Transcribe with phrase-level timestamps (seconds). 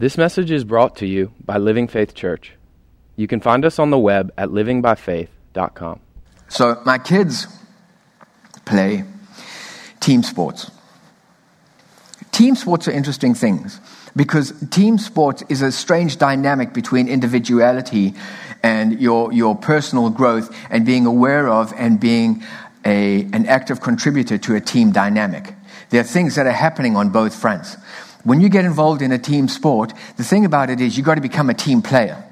[0.00, 2.52] This message is brought to you by Living Faith Church.
[3.16, 5.98] You can find us on the web at livingbyfaith.com.
[6.46, 7.48] So, my kids
[8.64, 9.02] play
[9.98, 10.70] team sports.
[12.30, 13.80] Team sports are interesting things
[14.14, 18.14] because team sports is a strange dynamic between individuality
[18.62, 22.44] and your, your personal growth and being aware of and being
[22.84, 25.54] a, an active contributor to a team dynamic.
[25.90, 27.76] There are things that are happening on both fronts.
[28.24, 31.14] When you get involved in a team sport, the thing about it is you've got
[31.14, 32.24] to become a team player.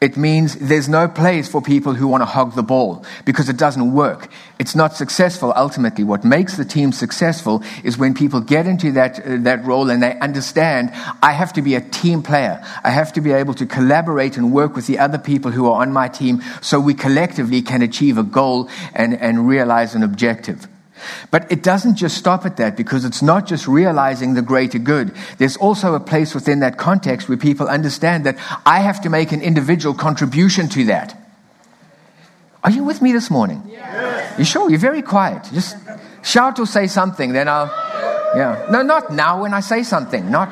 [0.00, 3.56] It means there's no place for people who want to hog the ball because it
[3.56, 4.30] doesn't work.
[4.60, 6.04] It's not successful ultimately.
[6.04, 10.00] What makes the team successful is when people get into that, uh, that role and
[10.00, 12.64] they understand I have to be a team player.
[12.84, 15.82] I have to be able to collaborate and work with the other people who are
[15.82, 20.68] on my team so we collectively can achieve a goal and, and realize an objective.
[21.30, 25.14] But it doesn't just stop at that because it's not just realizing the greater good.
[25.38, 29.32] There's also a place within that context where people understand that I have to make
[29.32, 31.16] an individual contribution to that.
[32.64, 33.62] Are you with me this morning?
[33.68, 34.38] Yes.
[34.38, 34.70] You sure?
[34.70, 35.48] You're very quiet.
[35.52, 35.76] Just
[36.22, 37.66] shout or say something, then I'll.
[38.36, 38.66] Yeah.
[38.70, 40.30] No, not now when I say something.
[40.30, 40.50] Not.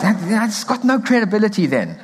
[0.00, 1.98] That, that's got no credibility then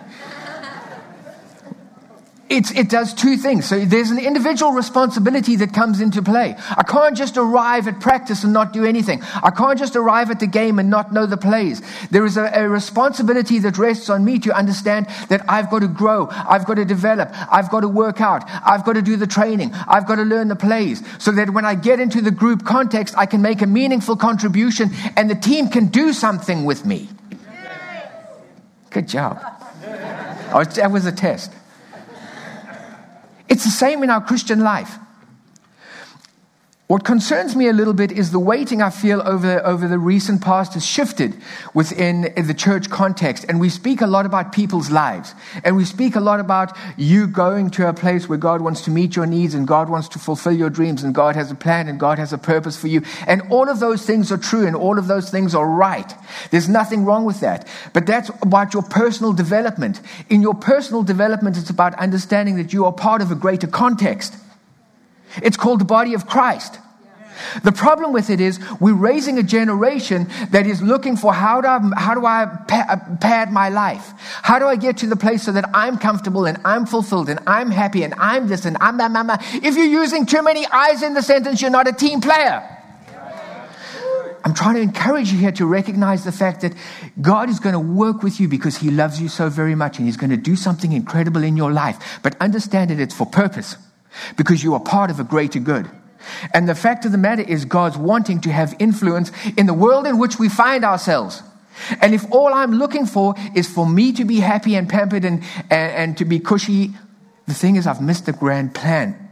[2.51, 3.65] it's, it does two things.
[3.65, 6.57] So there's an individual responsibility that comes into play.
[6.77, 9.23] I can't just arrive at practice and not do anything.
[9.41, 11.81] I can't just arrive at the game and not know the plays.
[12.11, 15.89] There is a, a responsibility that rests on me to understand that I've got to
[15.89, 16.27] grow.
[16.29, 17.31] I've got to develop.
[17.53, 18.43] I've got to work out.
[18.67, 19.73] I've got to do the training.
[19.87, 23.15] I've got to learn the plays so that when I get into the group context,
[23.17, 27.09] I can make a meaningful contribution and the team can do something with me.
[28.91, 29.41] Good job.
[30.53, 31.53] Oh, that was a test.
[33.51, 34.97] It's the same in our Christian life.
[36.91, 40.43] What concerns me a little bit is the weighting I feel over, over the recent
[40.43, 41.41] past has shifted
[41.73, 43.45] within the church context.
[43.49, 45.33] And we speak a lot about people's lives.
[45.63, 48.91] And we speak a lot about you going to a place where God wants to
[48.91, 51.87] meet your needs and God wants to fulfill your dreams and God has a plan
[51.87, 53.03] and God has a purpose for you.
[53.25, 56.13] And all of those things are true and all of those things are right.
[56.51, 57.69] There's nothing wrong with that.
[57.93, 60.01] But that's about your personal development.
[60.29, 64.35] In your personal development, it's about understanding that you are part of a greater context.
[65.43, 66.80] It's called the body of Christ.
[67.63, 71.69] The problem with it is we're raising a generation that is looking for how do
[71.69, 72.47] I, how do I
[73.21, 74.13] pad my life?
[74.43, 77.41] How do I get to the place so that I'm comfortable and I'm fulfilled and
[77.47, 79.11] I'm happy and I'm this and I'm that.
[79.11, 79.39] Mama.
[79.55, 82.77] If you're using too many eyes in the sentence, you're not a team player.
[84.45, 86.73] I'm trying to encourage you here to recognize the fact that
[87.21, 90.07] God is going to work with you because He loves you so very much and
[90.07, 92.21] He's going to do something incredible in your life.
[92.23, 93.77] But understand that it's for purpose
[94.37, 95.91] because you are part of a greater good.
[96.53, 100.07] And the fact of the matter is, God's wanting to have influence in the world
[100.07, 101.43] in which we find ourselves.
[102.01, 105.43] And if all I'm looking for is for me to be happy and pampered and,
[105.71, 106.91] and, and to be cushy,
[107.47, 109.29] the thing is, I've missed the grand plan.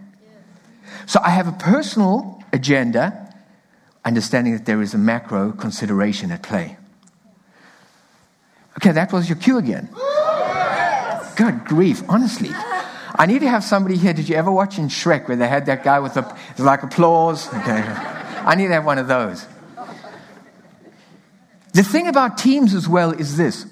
[1.07, 3.35] So I have a personal agenda,
[4.05, 6.77] understanding that there is a macro consideration at play.
[8.79, 9.89] Okay, that was your cue again.
[11.37, 12.51] Good grief, honestly.
[13.19, 14.13] I need to have somebody here.
[14.13, 17.49] Did you ever watch in Shrek where they had that guy with the like applause?
[17.49, 17.83] Okay.
[17.83, 19.45] I need to have one of those.
[21.73, 23.67] The thing about teams as well is this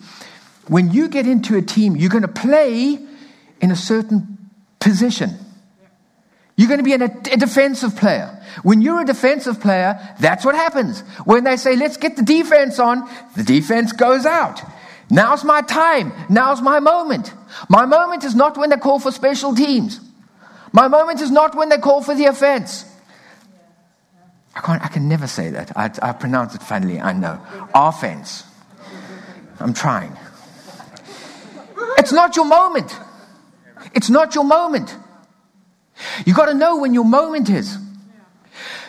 [0.69, 2.99] when you get into a team, you're going to play
[3.61, 5.39] in a certain position.
[6.57, 8.43] You're going to be a, a defensive player.
[8.63, 11.01] When you're a defensive player, that's what happens.
[11.25, 14.63] When they say, let's get the defense on, the defense goes out.
[15.11, 16.13] Now's my time.
[16.29, 17.33] Now's my moment.
[17.69, 20.01] My moment is not when they call for special teams.
[20.73, 22.85] My moment is not when they call for the offense.
[24.55, 25.77] I, can't, I can never say that.
[25.77, 27.41] I, I pronounce it funnily, I know.
[27.75, 28.45] Offense.
[29.61, 30.17] I'm trying.
[31.99, 32.95] It's not your moment.
[33.95, 34.95] It's not your moment.
[36.27, 37.79] You've got to know when your moment is.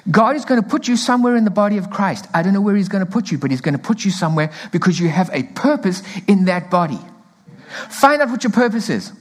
[0.09, 2.27] God is going to put you somewhere in the body of Christ.
[2.33, 4.11] I don't know where He's going to put you, but He's going to put you
[4.11, 6.99] somewhere because you have a purpose in that body.
[7.89, 9.11] Find out what your purpose is.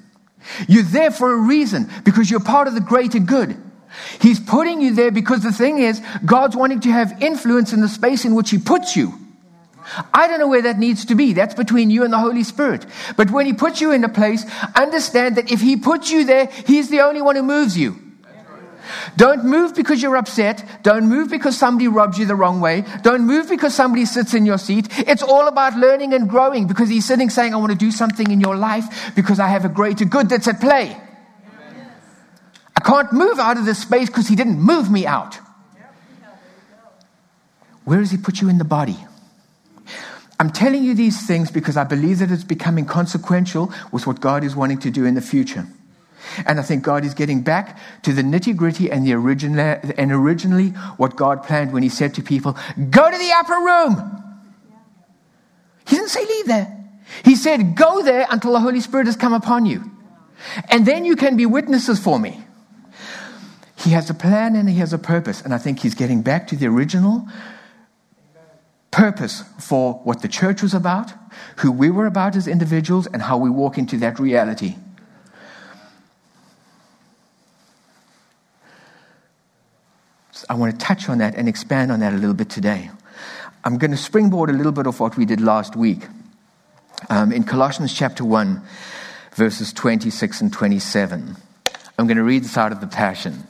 [0.69, 3.57] You're there for a reason because you're part of the greater good.
[4.21, 7.89] He's putting you there because the thing is, God's wanting to have influence in the
[7.89, 9.15] space in which He puts you.
[10.13, 11.33] I don't know where that needs to be.
[11.33, 12.87] That's between you and the Holy Spirit.
[13.17, 14.45] But when He puts you in a place,
[14.75, 18.06] understand that if He puts you there, He's the only one who moves you.
[19.17, 20.65] Don't move because you're upset.
[20.83, 22.85] Don't move because somebody robs you the wrong way.
[23.03, 24.87] Don't move because somebody sits in your seat.
[24.99, 28.31] It's all about learning and growing because he's sitting saying, I want to do something
[28.31, 30.97] in your life because I have a greater good that's at play.
[32.77, 35.39] I can't move out of this space because he didn't move me out.
[37.85, 38.99] Where has he put you in the body?
[40.39, 44.45] I'm telling you these things because I believe that it's becoming consequential with what God
[44.45, 45.67] is wanting to do in the future.
[46.45, 50.13] And I think God is getting back to the nitty gritty and the original, and
[50.13, 52.57] originally what God planned when He said to people,
[52.91, 54.23] "Go to the upper room."
[55.87, 56.73] He didn't say leave there.
[57.25, 59.91] He said, "Go there until the Holy Spirit has come upon you,
[60.69, 62.45] and then you can be witnesses for me."
[63.77, 66.49] He has a plan and He has a purpose, and I think He's getting back
[66.49, 67.29] to the original
[68.91, 71.13] purpose for what the church was about,
[71.57, 74.77] who we were about as individuals, and how we walk into that reality.
[80.49, 82.91] I want to touch on that and expand on that a little bit today.
[83.65, 86.07] I'm going to springboard a little bit of what we did last week.
[87.09, 88.63] Um, in Colossians chapter 1,
[89.35, 91.37] verses 26 and 27.
[91.99, 93.47] I'm going to read this out of the Passion.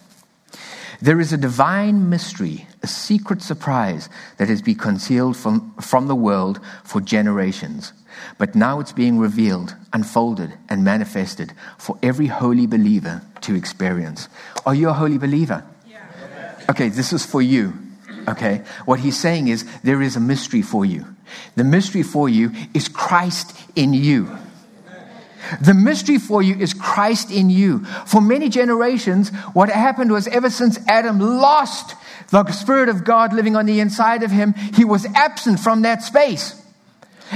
[1.01, 6.15] There is a divine mystery, a secret surprise that has been concealed from, from the
[6.15, 7.93] world for generations.
[8.39, 14.29] But now it's being revealed, unfolded, and manifested for every holy believer to experience.
[14.65, 15.65] Are you a holy believer?
[16.69, 17.75] Okay, this is for you.
[18.29, 21.05] Okay, what he's saying is there is a mystery for you.
[21.55, 24.37] The mystery for you is Christ in you.
[25.61, 27.85] The mystery for you is Christ in you.
[28.07, 31.95] For many generations, what happened was ever since Adam lost
[32.31, 36.03] the Spirit of God living on the inside of him, he was absent from that
[36.03, 36.61] space.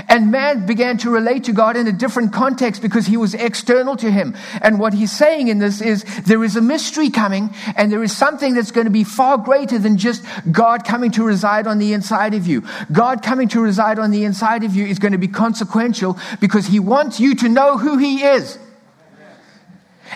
[0.09, 3.97] And man began to relate to God in a different context because he was external
[3.97, 4.37] to him.
[4.63, 8.17] And what he's saying in this is there is a mystery coming and there is
[8.17, 11.93] something that's going to be far greater than just God coming to reside on the
[11.93, 12.63] inside of you.
[12.93, 16.67] God coming to reside on the inside of you is going to be consequential because
[16.67, 18.59] he wants you to know who he is.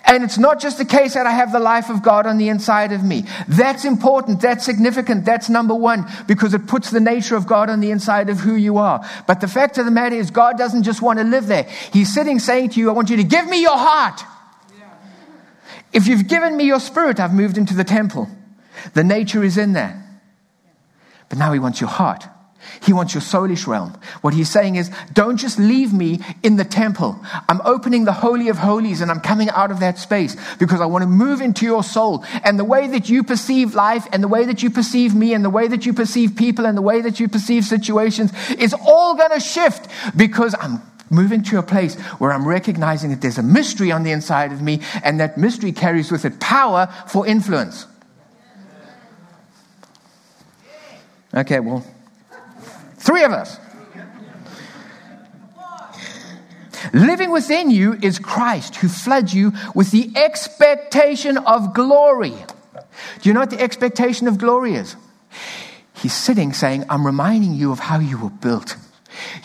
[0.02, 2.48] And it's not just the case that I have the life of God on the
[2.48, 3.24] inside of me.
[3.46, 4.40] That's important.
[4.40, 5.24] That's significant.
[5.24, 8.56] That's number one because it puts the nature of God on the inside of who
[8.56, 9.08] you are.
[9.26, 11.64] But the fact of the matter is, God doesn't just want to live there.
[11.92, 14.20] He's sitting saying to you, I want you to give me your heart.
[15.92, 18.28] If you've given me your spirit, I've moved into the temple.
[18.94, 20.02] The nature is in there.
[21.28, 22.24] But now He wants your heart.
[22.82, 23.96] He wants your soulish realm.
[24.20, 27.18] What he's saying is, don't just leave me in the temple.
[27.48, 30.86] I'm opening the Holy of Holies and I'm coming out of that space because I
[30.86, 32.24] want to move into your soul.
[32.44, 35.44] And the way that you perceive life and the way that you perceive me and
[35.44, 39.14] the way that you perceive people and the way that you perceive situations is all
[39.14, 40.80] going to shift because I'm
[41.10, 44.62] moving to a place where I'm recognizing that there's a mystery on the inside of
[44.62, 47.86] me and that mystery carries with it power for influence.
[51.34, 51.84] Okay, well,
[53.04, 53.58] Three of us.
[56.94, 62.34] Living within you is Christ who floods you with the expectation of glory.
[63.20, 64.96] Do you know what the expectation of glory is?
[65.92, 68.76] He's sitting saying, I'm reminding you of how you were built.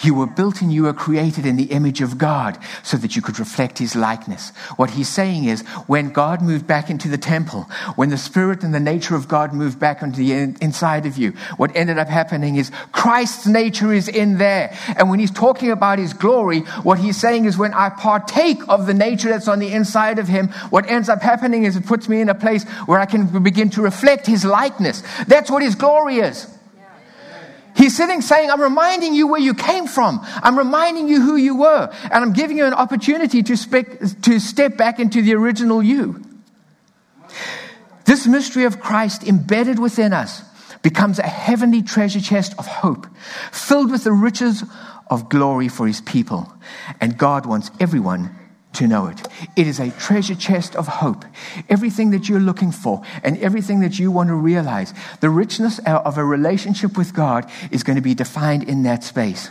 [0.01, 3.21] You were built and you were created in the image of God so that you
[3.21, 4.50] could reflect his likeness.
[4.77, 7.63] What he's saying is when God moved back into the temple,
[7.95, 10.31] when the spirit and the nature of God moved back into the
[10.62, 14.75] inside of you, what ended up happening is Christ's nature is in there.
[14.98, 18.88] And when he's talking about his glory, what he's saying is when I partake of
[18.88, 22.10] the nature that's on the inside of him, what ends up happening is it puts
[22.10, 25.04] me in a place where I can begin to reflect his likeness.
[25.27, 26.48] That's what his glory is.
[27.80, 30.20] He's sitting saying, I'm reminding you where you came from.
[30.44, 31.90] I'm reminding you who you were.
[32.04, 36.22] And I'm giving you an opportunity to, spe- to step back into the original you.
[38.03, 40.44] This mystery of Christ embedded within us
[40.82, 43.08] becomes a heavenly treasure chest of hope,
[43.53, 44.62] filled with the riches
[45.10, 46.51] of glory for his people.
[47.00, 48.36] And God wants everyone
[48.74, 49.28] to know it.
[49.56, 51.26] It is a treasure chest of hope.
[51.70, 56.18] Everything that you're looking for and everything that you want to realize, the richness of
[56.18, 59.50] a relationship with God is going to be defined in that space.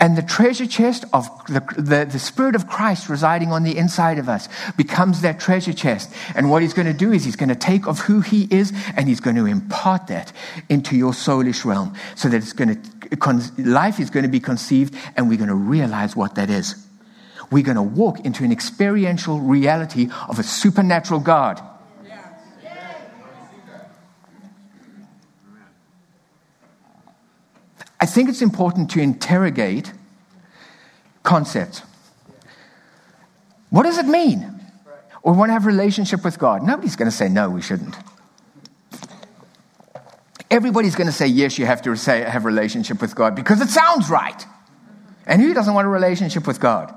[0.00, 4.18] And the treasure chest of the, the, the, Spirit of Christ residing on the inside
[4.18, 6.12] of us becomes that treasure chest.
[6.34, 8.72] And what He's going to do is He's going to take of who He is
[8.96, 10.32] and He's going to impart that
[10.68, 14.96] into your soulish realm so that it's going to, life is going to be conceived
[15.16, 16.85] and we're going to realize what that is
[17.50, 21.60] we're going to walk into an experiential reality of a supernatural God.
[27.98, 29.92] I think it's important to interrogate
[31.22, 31.82] concepts.
[33.70, 34.60] What does it mean?
[35.22, 36.62] Or we want to have a relationship with God.
[36.62, 37.96] Nobody's going to say, no, we shouldn't.
[40.50, 43.60] Everybody's going to say, yes, you have to say, have a relationship with God because
[43.60, 44.46] it sounds right.
[45.26, 46.94] And who doesn't want a relationship with God?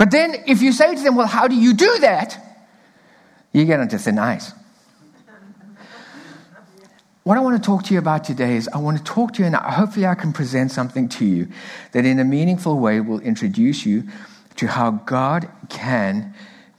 [0.00, 2.34] But then if you say to them, well, how do you do that?
[3.52, 4.54] You get onto thin ice.
[7.22, 9.40] what I want to talk to you about today is I want to talk to
[9.40, 11.48] you, and hopefully, I can present something to you
[11.92, 14.04] that in a meaningful way will introduce you
[14.56, 16.32] to how God can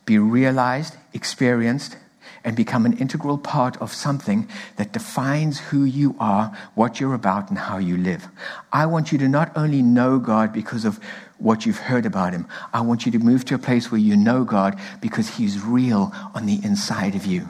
[0.05, 1.97] be realized, experienced,
[2.43, 7.49] and become an integral part of something that defines who you are, what you're about,
[7.49, 8.27] and how you live.
[8.71, 10.99] I want you to not only know God because of
[11.37, 14.15] what you've heard about Him, I want you to move to a place where you
[14.15, 17.49] know God because He's real on the inside of you.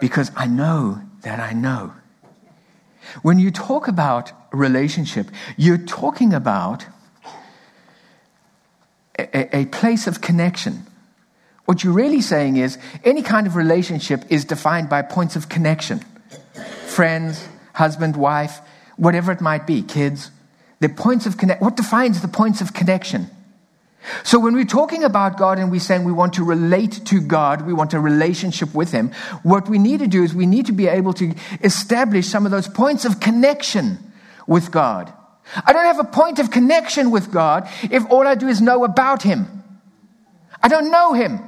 [0.00, 1.92] Because I know that I know.
[3.22, 6.86] When you talk about relationship, you're talking about
[9.18, 10.86] a, a, place of connection.
[11.70, 16.00] What you're really saying is any kind of relationship is defined by points of connection
[16.88, 18.60] friends, husband, wife,
[18.96, 20.32] whatever it might be, kids.
[20.80, 21.62] The points of connect.
[21.62, 23.30] What defines the points of connection?
[24.24, 27.64] So when we're talking about God and we're saying we want to relate to God,
[27.64, 29.12] we want a relationship with Him,
[29.44, 32.50] what we need to do is we need to be able to establish some of
[32.50, 33.96] those points of connection
[34.48, 35.12] with God.
[35.64, 38.82] I don't have a point of connection with God if all I do is know
[38.82, 39.46] about Him.
[40.60, 41.46] I don't know Him.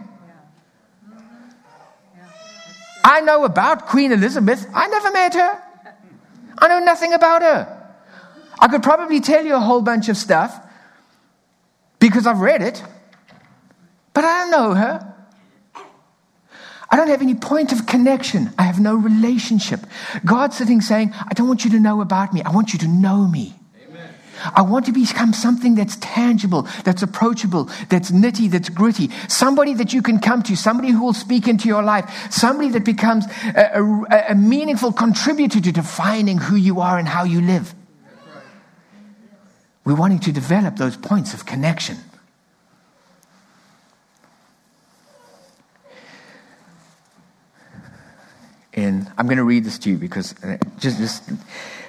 [3.04, 4.66] I know about Queen Elizabeth.
[4.74, 5.62] I never met her.
[6.58, 7.78] I know nothing about her.
[8.58, 10.58] I could probably tell you a whole bunch of stuff
[11.98, 12.82] because I've read it,
[14.14, 15.08] but I don't know her.
[16.90, 18.52] I don't have any point of connection.
[18.58, 19.80] I have no relationship.
[20.24, 22.42] God's sitting saying, I don't want you to know about me.
[22.42, 23.54] I want you to know me.
[24.54, 29.10] I want to become something that's tangible, that's approachable, that's nitty, that's gritty.
[29.28, 32.84] Somebody that you can come to, somebody who will speak into your life, somebody that
[32.84, 37.74] becomes a, a, a meaningful contributor to defining who you are and how you live.
[39.84, 41.96] We're wanting to develop those points of connection.
[48.74, 51.30] And I'm going to read this to you because uh, just, just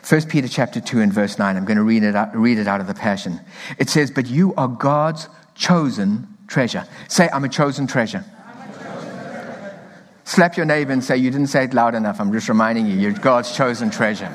[0.08, 2.68] 1 Peter chapter 2 and verse 9, I'm going to read it, out, read it
[2.68, 3.40] out of the Passion.
[3.78, 6.86] It says, But you are God's chosen treasure.
[7.08, 8.26] Say, I'm a chosen treasure.
[10.26, 12.20] Slap your neighbor and say, You didn't say it loud enough.
[12.20, 14.34] I'm just reminding you, you're God's chosen treasure.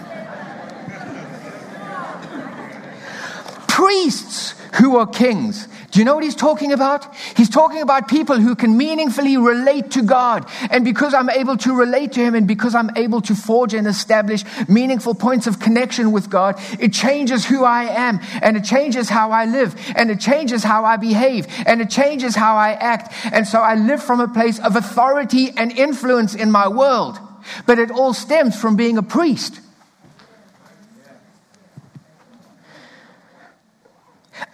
[3.79, 7.15] Priests who are kings do you know what he's talking about?
[7.35, 10.47] He's talking about people who can meaningfully relate to God.
[10.71, 13.87] And because I'm able to relate to him and because I'm able to forge and
[13.87, 19.09] establish meaningful points of connection with God, it changes who I am and it changes
[19.09, 23.15] how I live and it changes how I behave and it changes how I act.
[23.33, 27.19] And so I live from a place of authority and influence in my world.
[27.65, 29.61] But it all stems from being a priest.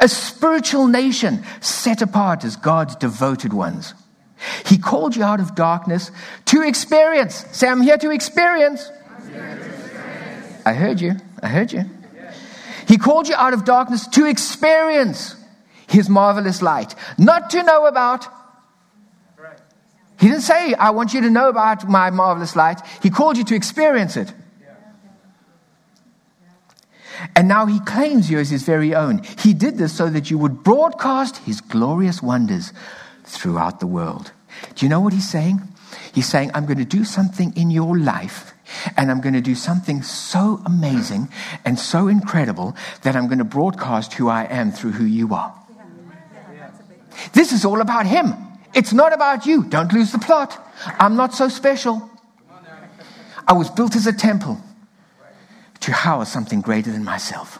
[0.00, 3.94] A spiritual nation set apart as God's devoted ones.
[4.66, 6.10] He called you out of darkness
[6.46, 7.46] to experience.
[7.52, 8.90] Say, I'm here to experience.
[10.66, 11.12] I heard you.
[11.42, 11.84] I heard you.
[12.86, 15.36] He called you out of darkness to experience
[15.86, 18.26] his marvelous light, not to know about.
[20.18, 22.80] He didn't say, I want you to know about my marvelous light.
[23.02, 24.32] He called you to experience it.
[27.34, 29.22] And now he claims you as his very own.
[29.38, 32.72] He did this so that you would broadcast his glorious wonders
[33.24, 34.32] throughout the world.
[34.74, 35.60] Do you know what he's saying?
[36.12, 38.52] He's saying, I'm going to do something in your life,
[38.96, 41.28] and I'm going to do something so amazing
[41.64, 45.54] and so incredible that I'm going to broadcast who I am through who you are.
[47.32, 48.34] This is all about him.
[48.74, 49.64] It's not about you.
[49.64, 50.60] Don't lose the plot.
[50.98, 52.10] I'm not so special.
[53.46, 54.60] I was built as a temple
[55.84, 57.58] to house something greater than myself.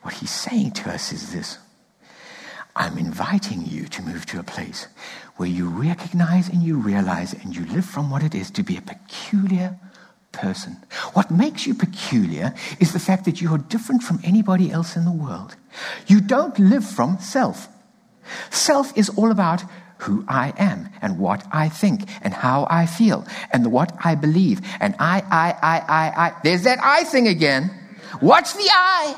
[0.00, 1.58] What he's saying to us is this
[2.74, 4.88] I'm inviting you to move to a place
[5.36, 8.78] where you recognize and you realize and you live from what it is to be
[8.78, 9.78] a peculiar
[10.32, 10.78] person.
[11.12, 15.04] What makes you peculiar is the fact that you are different from anybody else in
[15.04, 15.54] the world.
[16.06, 17.68] You don't live from self.
[18.50, 19.64] Self is all about
[20.04, 24.60] who I am and what I think and how I feel and what I believe.
[24.80, 26.40] And I, I, I, I, I.
[26.42, 27.70] There's that I thing again.
[28.20, 29.16] Watch the I?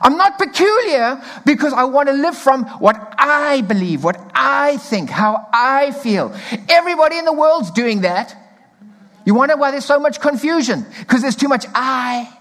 [0.00, 5.10] I'm not peculiar because I want to live from what I believe, what I think,
[5.10, 6.34] how I feel.
[6.68, 8.36] Everybody in the world's doing that.
[9.24, 10.84] You wonder why there's so much confusion?
[11.00, 12.32] Because there's too much I.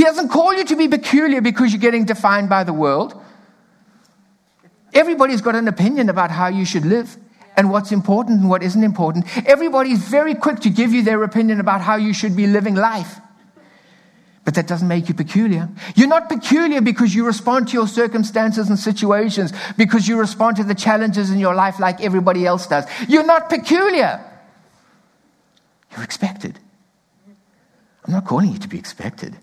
[0.00, 3.22] He doesn't call you to be peculiar because you're getting defined by the world.
[4.94, 7.18] Everybody's got an opinion about how you should live
[7.54, 9.26] and what's important and what isn't important.
[9.46, 13.20] Everybody's very quick to give you their opinion about how you should be living life.
[14.46, 15.68] But that doesn't make you peculiar.
[15.94, 20.64] You're not peculiar because you respond to your circumstances and situations, because you respond to
[20.64, 22.86] the challenges in your life like everybody else does.
[23.06, 24.24] You're not peculiar.
[25.92, 26.58] You're expected.
[28.06, 29.36] I'm not calling you to be expected.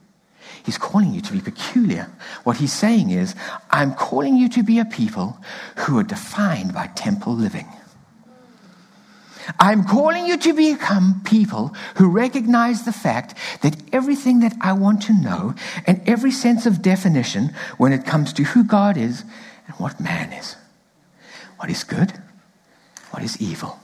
[0.63, 2.09] He's calling you to be peculiar.
[2.43, 3.35] What he's saying is,
[3.69, 5.37] I'm calling you to be a people
[5.77, 7.67] who are defined by temple living.
[9.59, 15.03] I'm calling you to become people who recognize the fact that everything that I want
[15.03, 19.23] to know and every sense of definition when it comes to who God is
[19.67, 20.55] and what man is,
[21.57, 22.13] what is good,
[23.11, 23.79] what is evil,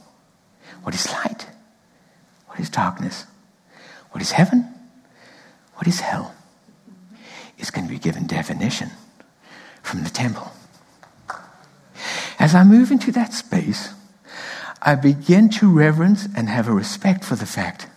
[0.83, 1.47] what is light,
[2.47, 3.25] what is darkness,
[4.11, 4.67] what is heaven,
[5.75, 6.35] what is hell,
[7.63, 8.91] is going to be given definition
[9.82, 10.51] from the temple.
[12.38, 13.93] As I move into that space,
[14.82, 17.88] I begin to reverence and have a respect for the fact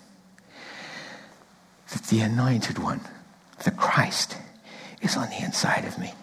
[1.92, 3.00] that the anointed one,
[3.64, 4.36] the Christ,
[5.02, 6.14] is on the inside of me.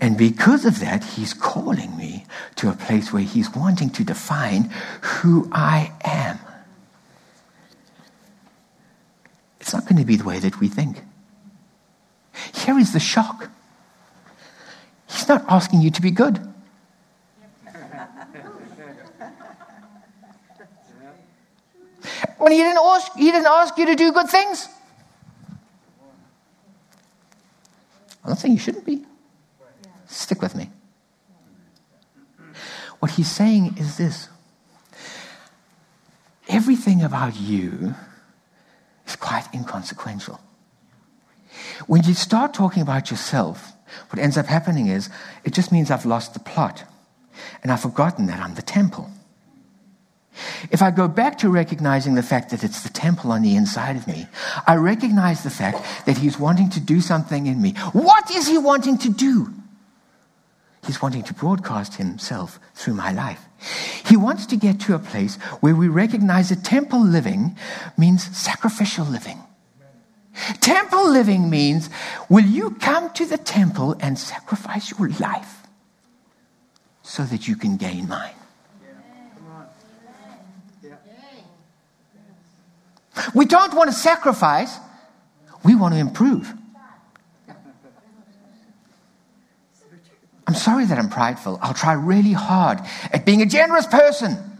[0.00, 2.24] And because of that, he's calling me
[2.56, 4.70] to a place where he's wanting to define
[5.02, 6.38] who I am.
[9.60, 10.98] It's not going to be the way that we think.
[12.66, 13.50] Is the shock.
[15.06, 16.40] He's not asking you to be good.
[22.38, 24.68] When he didn't ask, he didn't ask you to do good things.
[28.24, 29.04] I'm not saying you shouldn't be.
[30.06, 30.70] Stick with me.
[32.98, 34.28] What he's saying is this
[36.48, 37.94] everything about you
[39.06, 40.40] is quite inconsequential.
[41.86, 43.72] When you start talking about yourself,
[44.10, 45.08] what ends up happening is
[45.44, 46.84] it just means I've lost the plot
[47.62, 49.10] and I've forgotten that I'm the temple.
[50.70, 53.96] If I go back to recognizing the fact that it's the temple on the inside
[53.96, 54.26] of me,
[54.66, 57.72] I recognize the fact that he's wanting to do something in me.
[57.92, 59.52] What is he wanting to do?
[60.84, 63.44] He's wanting to broadcast himself through my life.
[64.04, 67.56] He wants to get to a place where we recognize that temple living
[67.96, 69.38] means sacrificial living.
[70.60, 71.90] Temple living means
[72.28, 75.62] will you come to the temple and sacrifice your life
[77.02, 78.34] so that you can gain mine?
[83.34, 84.76] We don't want to sacrifice,
[85.64, 86.52] we want to improve.
[90.46, 91.58] I'm sorry that I'm prideful.
[91.62, 92.80] I'll try really hard
[93.12, 94.53] at being a generous person.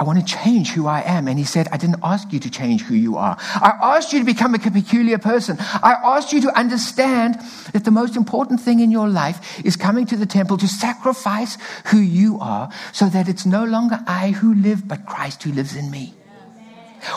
[0.00, 1.28] I want to change who I am.
[1.28, 3.36] And he said, I didn't ask you to change who you are.
[3.38, 5.58] I asked you to become a peculiar person.
[5.60, 7.34] I asked you to understand
[7.74, 11.58] that the most important thing in your life is coming to the temple to sacrifice
[11.88, 15.76] who you are so that it's no longer I who live, but Christ who lives
[15.76, 16.14] in me.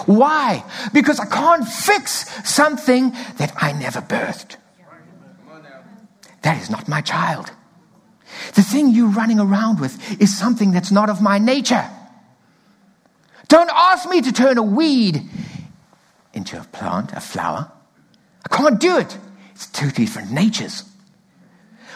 [0.05, 0.65] Why?
[0.93, 4.57] Because I can't fix something that I never birthed.
[6.41, 7.49] That is not my child.
[8.55, 11.89] The thing you're running around with is something that's not of my nature.
[13.53, 15.29] Don't ask me to turn a weed
[16.33, 17.71] into a plant, a flower.
[18.43, 19.15] I can't do it.
[19.51, 20.81] It's two different natures.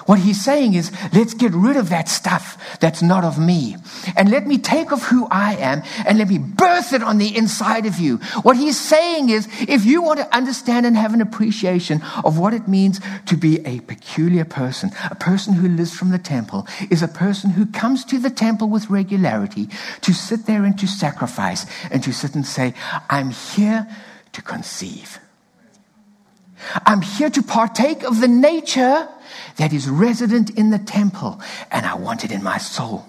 [0.07, 3.75] What he's saying is, let's get rid of that stuff that's not of me.
[4.15, 7.35] And let me take of who I am and let me birth it on the
[7.35, 8.15] inside of you.
[8.41, 12.53] What he's saying is, if you want to understand and have an appreciation of what
[12.53, 17.03] it means to be a peculiar person, a person who lives from the temple is
[17.03, 19.67] a person who comes to the temple with regularity
[19.99, 22.73] to sit there and to sacrifice and to sit and say,
[23.09, 23.85] I'm here
[24.31, 25.19] to conceive.
[26.85, 29.09] I'm here to partake of the nature
[29.57, 33.05] that is resident in the temple, and I want it in my soul.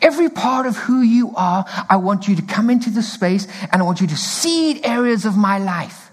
[0.00, 3.82] Every part of who you are, I want you to come into the space and
[3.82, 6.10] I want you to seed areas of my life.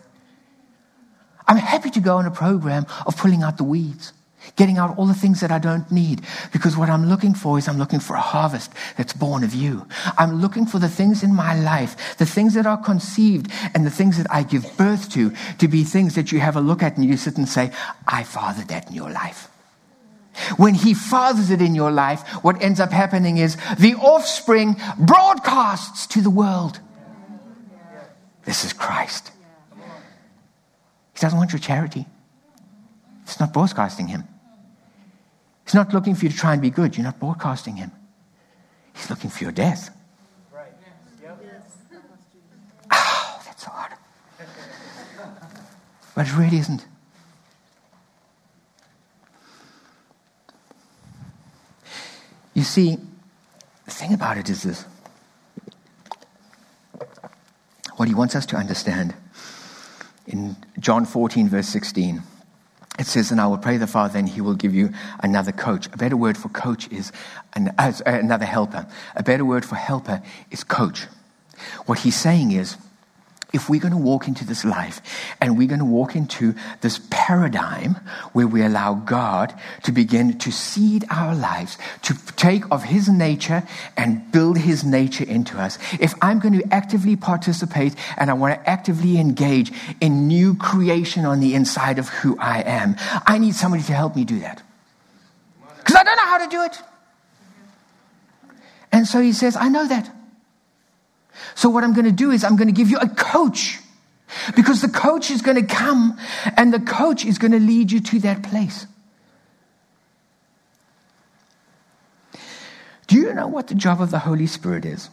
[1.48, 4.14] I'm happy to go on a program of pulling out the weeds
[4.56, 6.22] getting out all the things that I don't need.
[6.52, 9.88] Because what I'm looking for is I'm looking for a harvest that's born of you.
[10.18, 13.92] I'm looking for the things in my life, the things that are conceived and the
[13.92, 16.96] things that I give birth to, to be things that you have a look at
[16.98, 17.72] and you sit and say,
[18.08, 19.50] I fathered that in your life.
[20.58, 26.08] When he fathers it in your life, what ends up happening is the offspring broadcasts
[26.08, 26.80] to the world.
[28.44, 29.32] This is Christ.
[31.14, 32.06] He doesn't want your charity.
[33.24, 34.26] It's not broadcasting him.
[35.66, 36.96] He's not looking for you to try and be good.
[36.96, 37.92] You're not broadcasting him.
[38.94, 39.90] He's looking for your death.
[40.54, 40.72] Right.
[41.22, 41.44] Yep.
[42.92, 43.92] Oh, that's hard.
[46.14, 46.86] But it really isn't.
[52.54, 52.98] You see,
[53.84, 54.86] the thing about it is this
[57.98, 59.14] what he wants us to understand
[60.28, 62.22] in John 14, verse 16.
[62.98, 65.88] It says, and I will pray the Father, and he will give you another coach.
[65.88, 67.12] A better word for coach is
[67.54, 68.88] an, uh, another helper.
[69.16, 71.08] A better word for helper is coach.
[71.86, 72.78] What he's saying is,
[73.56, 75.02] if we're going to walk into this life
[75.40, 77.96] and we're going to walk into this paradigm
[78.34, 83.64] where we allow God to begin to seed our lives, to take of His nature
[83.96, 88.62] and build His nature into us, if I'm going to actively participate and I want
[88.62, 93.56] to actively engage in new creation on the inside of who I am, I need
[93.56, 94.62] somebody to help me do that.
[95.78, 96.82] Because I don't know how to do it.
[98.92, 100.15] And so He says, I know that.
[101.56, 103.80] So, what I'm going to do is, I'm going to give you a coach.
[104.56, 106.18] Because the coach is going to come
[106.58, 108.88] and the coach is going to lead you to that place.
[113.08, 115.10] Do you know what the job of the Holy Spirit is?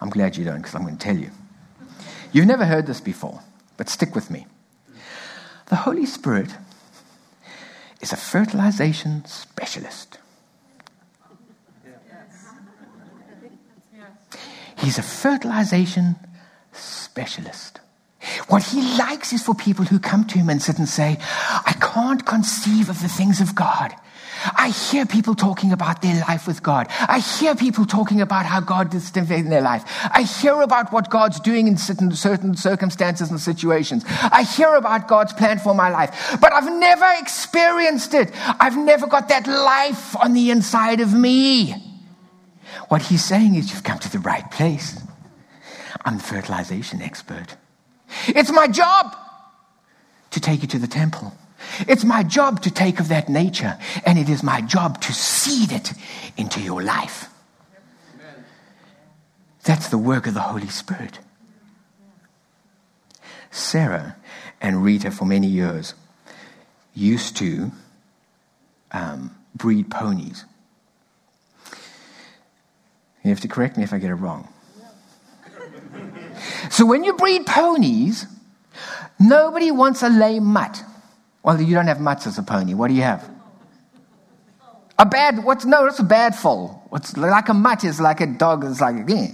[0.00, 1.30] I'm glad you don't, because I'm going to tell you.
[2.32, 3.40] You've never heard this before,
[3.76, 4.46] but stick with me.
[5.66, 6.50] The Holy Spirit
[8.00, 10.18] is a fertilization specialist.
[14.88, 16.16] He's a fertilization
[16.72, 17.78] specialist.
[18.46, 21.76] What he likes is for people who come to him and sit and say, I
[21.78, 23.94] can't conceive of the things of God.
[24.56, 26.86] I hear people talking about their life with God.
[27.06, 29.84] I hear people talking about how God is in their life.
[30.10, 34.06] I hear about what God's doing in certain, certain circumstances and situations.
[34.08, 38.32] I hear about God's plan for my life, but I've never experienced it.
[38.58, 41.87] I've never got that life on the inside of me.
[42.88, 45.00] What he's saying is, you've come to the right place.
[46.04, 47.56] I'm the fertilization expert.
[48.28, 49.16] It's my job
[50.30, 51.34] to take you to the temple.
[51.80, 55.72] It's my job to take of that nature, and it is my job to seed
[55.72, 55.92] it
[56.36, 57.26] into your life.
[59.64, 61.18] That's the work of the Holy Spirit.
[63.50, 64.16] Sarah
[64.60, 65.94] and Rita, for many years,
[66.94, 67.70] used to
[68.92, 70.44] um, breed ponies.
[73.28, 74.48] You have to correct me if I get it wrong.
[76.70, 78.26] so when you breed ponies,
[79.20, 80.82] nobody wants a lame mutt.
[81.42, 82.72] Well, you don't have mutts as a pony.
[82.72, 83.28] What do you have?
[84.98, 86.82] A bad, what's, no, that's a bad foal.
[86.88, 89.26] What's like a mutt is like a dog is like, yeah.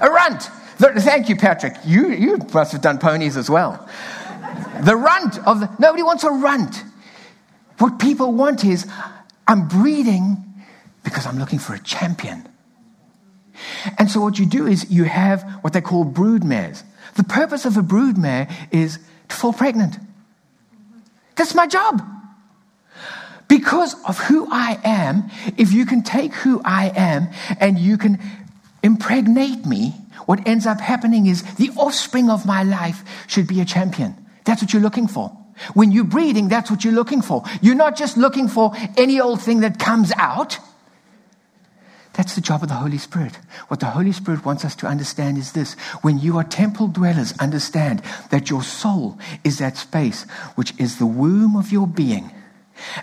[0.00, 0.44] A runt.
[0.78, 1.74] Thank you, Patrick.
[1.84, 3.86] You, you must have done ponies as well.
[4.80, 6.82] The runt of the, nobody wants a runt.
[7.76, 8.90] What people want is,
[9.46, 10.42] I'm breeding
[11.04, 12.48] because I'm looking for a champion.
[13.98, 16.84] And so what you do is you have what they call brood mares.
[17.14, 19.96] The purpose of a brood mare is to fall pregnant.
[21.36, 22.02] That's my job.
[23.48, 27.28] Because of who I am, if you can take who I am
[27.60, 28.18] and you can
[28.82, 29.94] impregnate me,
[30.26, 34.14] what ends up happening is the offspring of my life should be a champion.
[34.44, 35.30] That's what you're looking for.
[35.74, 37.44] When you're breeding, that's what you're looking for.
[37.62, 40.58] You're not just looking for any old thing that comes out.
[42.16, 43.38] That's the job of the Holy Spirit.
[43.68, 45.74] What the Holy Spirit wants us to understand is this.
[46.00, 50.22] When you are temple dwellers, understand that your soul is that space
[50.54, 52.32] which is the womb of your being.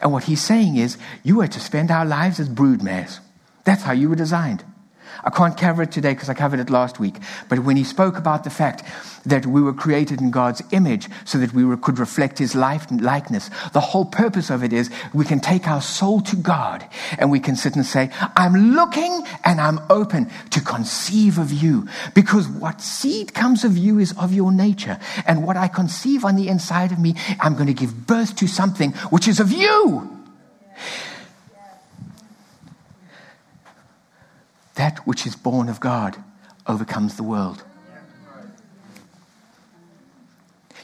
[0.01, 3.19] And what he's saying is, you are to spend our lives as broodmares.
[3.65, 4.63] That's how you were designed.
[5.23, 7.15] I can't cover it today because I covered it last week.
[7.49, 8.83] But when he spoke about the fact
[9.25, 13.49] that we were created in God's image so that we could reflect his life likeness,
[13.71, 16.85] the whole purpose of it is we can take our soul to God
[17.17, 21.87] and we can sit and say, I'm looking and I'm open to conceive of you.
[22.13, 24.99] Because what seed comes of you is of your nature.
[25.25, 28.47] And what I conceive on the inside of me, I'm going to give birth to
[28.47, 30.09] something which is of you.
[34.75, 36.17] That which is born of God
[36.67, 37.63] overcomes the world.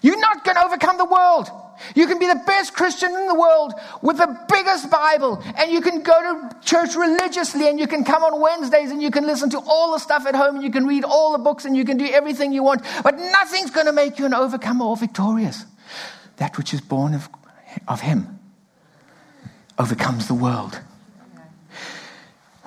[0.02, 1.50] You're not going to overcome the world.
[1.96, 5.82] You can be the best Christian in the world with the biggest Bible, and you
[5.82, 9.50] can go to church religiously, and you can come on Wednesdays, and you can listen
[9.52, 11.86] to all the stuff at home, and you can read all the books, and you
[11.86, 15.66] can do everything you want, but nothing's going to make you an overcomer or victorious.
[16.38, 17.30] That which is born of,
[17.88, 18.40] of Him
[19.78, 20.80] overcomes the world.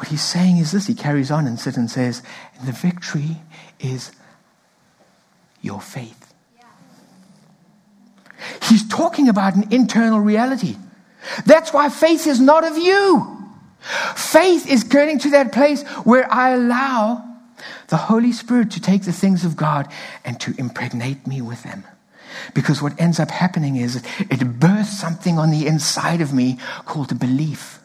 [0.03, 0.89] What he's saying is this.
[0.89, 2.25] He carries on and sits and says,
[2.65, 3.37] the victory
[3.79, 4.11] is
[5.61, 6.35] your faith.
[8.65, 10.75] He's talking about an internal reality.
[11.47, 13.47] That's why faith is not of you.
[14.17, 17.25] Faith is getting to that place where I allow
[17.87, 19.87] the Holy Spirit to take the things of God
[20.25, 21.85] and to impregnate me with them.
[22.55, 27.13] Because what ends up happening is it births something on the inside of me called
[27.13, 27.79] a belief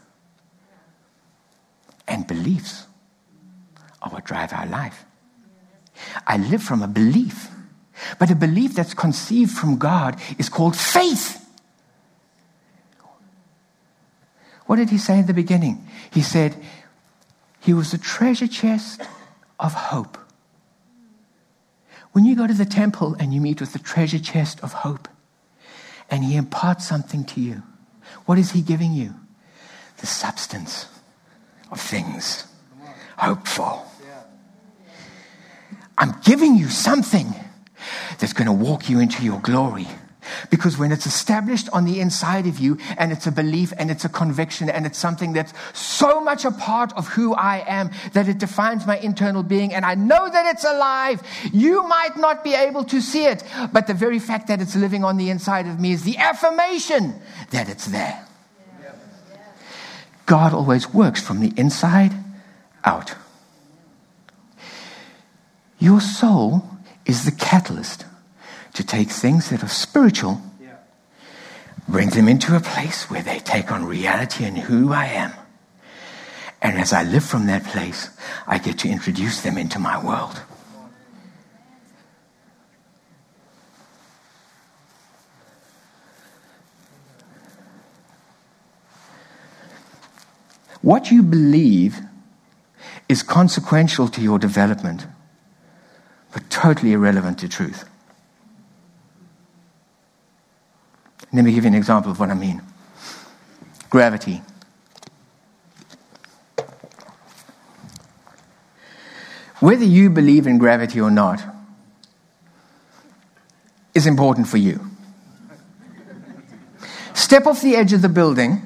[2.07, 2.87] and beliefs
[4.01, 5.05] are what drive our life.
[6.25, 7.49] I live from a belief.
[8.19, 11.43] But a belief that's conceived from God is called faith.
[14.67, 15.87] What did he say in the beginning?
[16.11, 16.55] He said,
[17.59, 19.01] He was a treasure chest
[19.59, 20.17] of hope.
[22.11, 25.07] When you go to the temple and you meet with the treasure chest of hope,
[26.09, 27.63] and he imparts something to you,
[28.25, 29.15] what is he giving you?
[29.97, 30.87] The substance
[31.71, 32.47] of things
[33.17, 33.83] Hopeful.
[35.97, 37.33] I'm giving you something
[38.19, 39.87] that's going to walk you into your glory.
[40.51, 44.03] Because when it's established on the inside of you and it's a belief and it's
[44.03, 48.27] a conviction and it's something that's so much a part of who I am that
[48.27, 52.53] it defines my internal being and I know that it's alive, you might not be
[52.53, 55.79] able to see it, but the very fact that it's living on the inside of
[55.79, 57.15] me is the affirmation
[57.51, 58.26] that it's there.
[60.27, 62.13] God always works from the inside
[62.83, 63.15] out.
[65.79, 66.69] Your soul
[67.05, 68.05] is the catalyst
[68.73, 70.41] to take things that are spiritual,
[71.87, 75.31] bring them into a place where they take on reality and who I am.
[76.61, 78.09] And as I live from that place,
[78.45, 80.41] I get to introduce them into my world.
[90.81, 91.99] What you believe
[93.09, 95.05] is consequential to your development
[96.31, 97.89] but totally irrelevant to truth.
[101.33, 102.61] Let me give you an example of what I mean.
[103.89, 104.41] Gravity.
[109.59, 111.41] Whether you believe in gravity or not
[113.95, 114.91] is important for you.
[117.13, 118.61] Step off the edge of the building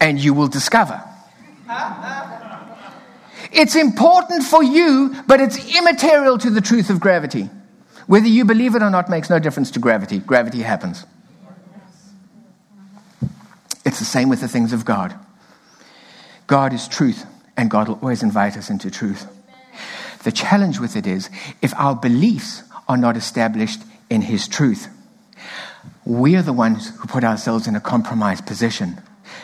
[0.00, 1.02] and you will discover
[3.52, 7.50] it's important for you, but it's immaterial to the truth of gravity.
[8.06, 10.18] Whether you believe it or not makes no difference to gravity.
[10.18, 11.04] Gravity happens.
[13.84, 15.14] It's the same with the things of God.
[16.46, 17.24] God is truth,
[17.56, 19.26] and God will always invite us into truth.
[20.24, 21.30] The challenge with it is
[21.62, 24.88] if our beliefs are not established in His truth,
[26.04, 29.00] we are the ones who put ourselves in a compromised position,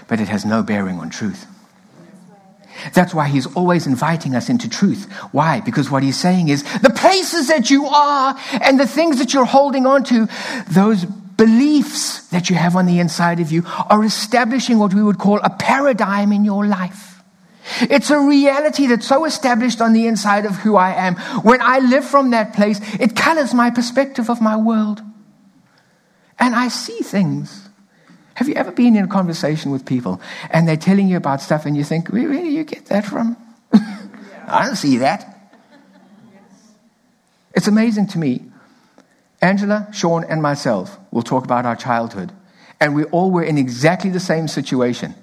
[0.06, 1.46] but it has no bearing on truth.
[2.94, 5.10] That's why he's always inviting us into truth.
[5.32, 5.60] Why?
[5.60, 9.44] Because what he's saying is the places that you are and the things that you're
[9.44, 10.28] holding on to,
[10.68, 15.18] those beliefs that you have on the inside of you are establishing what we would
[15.18, 17.22] call a paradigm in your life.
[17.80, 21.16] It's a reality that's so established on the inside of who I am.
[21.42, 25.00] When I live from that place, it colors my perspective of my world.
[26.38, 27.61] And I see things
[28.34, 31.66] have you ever been in a conversation with people and they're telling you about stuff
[31.66, 33.36] and you think, where, where do you get that from?
[33.72, 35.28] I don't see that.
[37.54, 38.42] It's amazing to me.
[39.42, 42.32] Angela, Sean, and myself will talk about our childhood,
[42.80, 45.14] and we all were in exactly the same situation.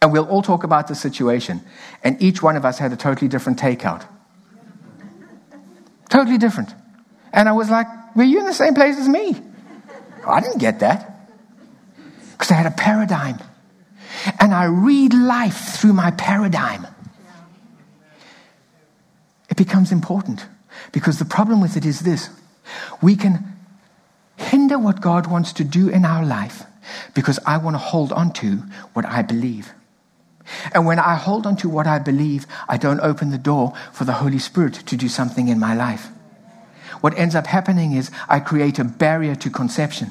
[0.00, 1.62] And we'll all talk about the situation,
[2.04, 4.06] and each one of us had a totally different takeout.
[6.08, 6.74] totally different.
[7.32, 9.34] And I was like, Were you in the same place as me?
[10.26, 11.15] I didn't get that
[12.36, 13.38] because I had a paradigm.
[14.38, 16.86] And I read life through my paradigm.
[19.48, 20.44] It becomes important
[20.92, 22.28] because the problem with it is this
[23.00, 23.56] we can
[24.36, 26.64] hinder what God wants to do in our life
[27.14, 28.56] because I want to hold on to
[28.92, 29.72] what I believe.
[30.72, 34.04] And when I hold on to what I believe, I don't open the door for
[34.04, 36.08] the Holy Spirit to do something in my life.
[37.00, 40.10] What ends up happening is I create a barrier to conception.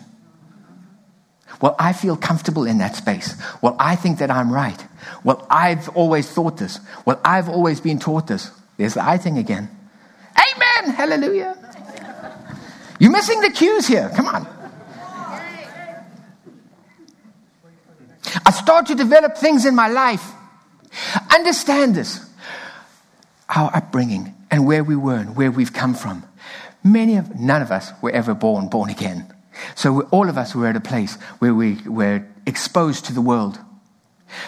[1.61, 3.35] Well, I feel comfortable in that space.
[3.61, 4.85] Well, I think that I'm right.
[5.23, 6.79] Well, I've always thought this.
[7.05, 8.51] Well, I've always been taught this.
[8.77, 9.69] There's the I thing again.
[10.37, 10.95] Amen.
[10.95, 11.57] Hallelujah.
[12.99, 14.11] You're missing the cues here.
[14.15, 14.47] Come on.
[18.45, 20.31] I start to develop things in my life.
[21.33, 22.27] Understand this.
[23.49, 26.23] Our upbringing and where we were and where we've come from.
[26.83, 29.33] Many of, none of us were ever born, born again.
[29.75, 33.59] So all of us were at a place where we were exposed to the world.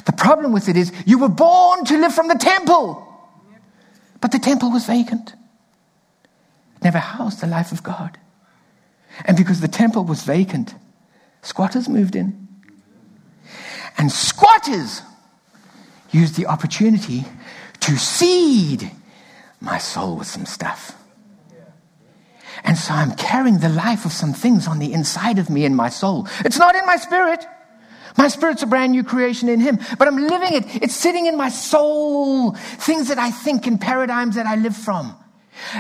[0.05, 3.03] The problem with it is you were born to live from the temple,
[4.21, 5.33] but the temple was vacant.
[6.81, 8.17] Never housed the life of God.
[9.25, 10.73] And because the temple was vacant,
[11.41, 12.47] squatters moved in.
[13.97, 15.01] And squatters
[16.11, 17.25] used the opportunity
[17.81, 18.91] to seed
[19.59, 20.95] my soul with some stuff.
[22.63, 25.75] And so I'm carrying the life of some things on the inside of me in
[25.75, 26.27] my soul.
[26.45, 27.45] It's not in my spirit.
[28.17, 30.83] My spirit's a brand new creation in Him, but I'm living it.
[30.83, 32.53] It's sitting in my soul.
[32.53, 35.15] Things that I think and paradigms that I live from.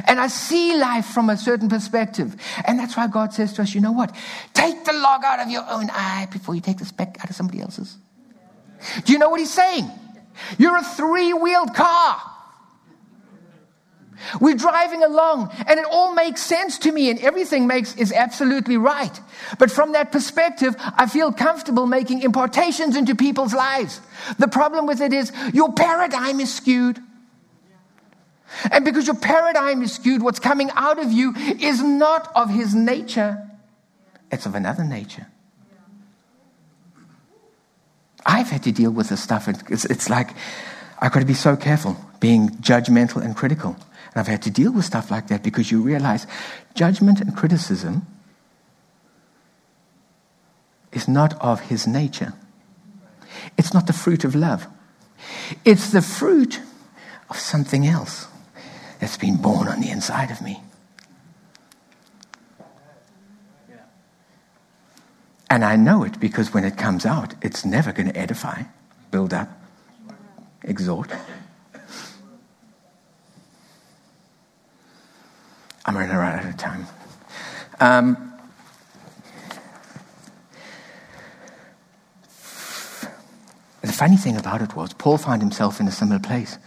[0.07, 2.35] And I see life from a certain perspective.
[2.65, 4.15] And that's why God says to us, you know what?
[4.53, 7.35] Take the log out of your own eye before you take the speck out of
[7.35, 7.97] somebody else's.
[9.03, 9.89] Do you know what he's saying?
[10.57, 12.21] You're a three wheeled car.
[14.41, 18.77] We're driving along and it all makes sense to me and everything makes is absolutely
[18.77, 19.19] right.
[19.59, 24.01] But from that perspective, I feel comfortable making impartations into people's lives.
[24.37, 26.99] The problem with it is your paradigm is skewed.
[28.71, 32.73] And because your paradigm is skewed, what's coming out of you is not of his
[32.73, 33.45] nature,
[34.31, 35.27] it's of another nature.
[38.25, 39.47] I've had to deal with this stuff.
[39.69, 40.31] It's, it's like
[40.99, 43.77] I've got to be so careful being judgmental and critical.
[44.13, 46.27] And I've had to deal with stuff like that because you realize
[46.73, 48.05] judgment and criticism
[50.91, 52.33] is not of his nature.
[53.57, 54.67] It's not the fruit of love.
[55.65, 56.61] It's the fruit
[57.29, 58.27] of something else
[58.99, 60.61] that's been born on the inside of me.
[65.49, 68.63] And I know it because when it comes out, it's never going to edify,
[69.11, 69.49] build up,
[70.63, 71.11] exhort.
[75.87, 76.85] I'm running right out of time.
[77.79, 78.33] Um,
[83.81, 86.57] the funny thing about it was, Paul found himself in a similar place.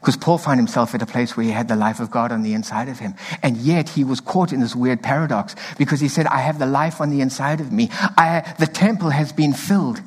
[0.00, 2.42] Because Paul found himself at a place where he had the life of God on
[2.42, 3.14] the inside of him.
[3.42, 6.66] And yet he was caught in this weird paradox because he said, I have the
[6.66, 7.88] life on the inside of me.
[7.90, 10.02] I, the temple has been filled.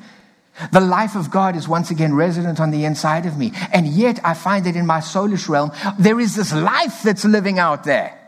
[0.72, 3.52] The life of God is once again resident on the inside of me.
[3.72, 7.58] And yet I find that in my soulish realm, there is this life that's living
[7.58, 8.19] out there.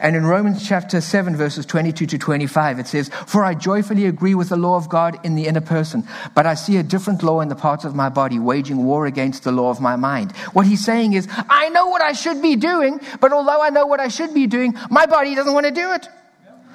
[0.00, 4.34] And in Romans chapter 7, verses 22 to 25, it says, For I joyfully agree
[4.34, 7.40] with the law of God in the inner person, but I see a different law
[7.40, 10.32] in the parts of my body, waging war against the law of my mind.
[10.52, 13.86] What he's saying is, I know what I should be doing, but although I know
[13.86, 16.08] what I should be doing, my body doesn't want to do it.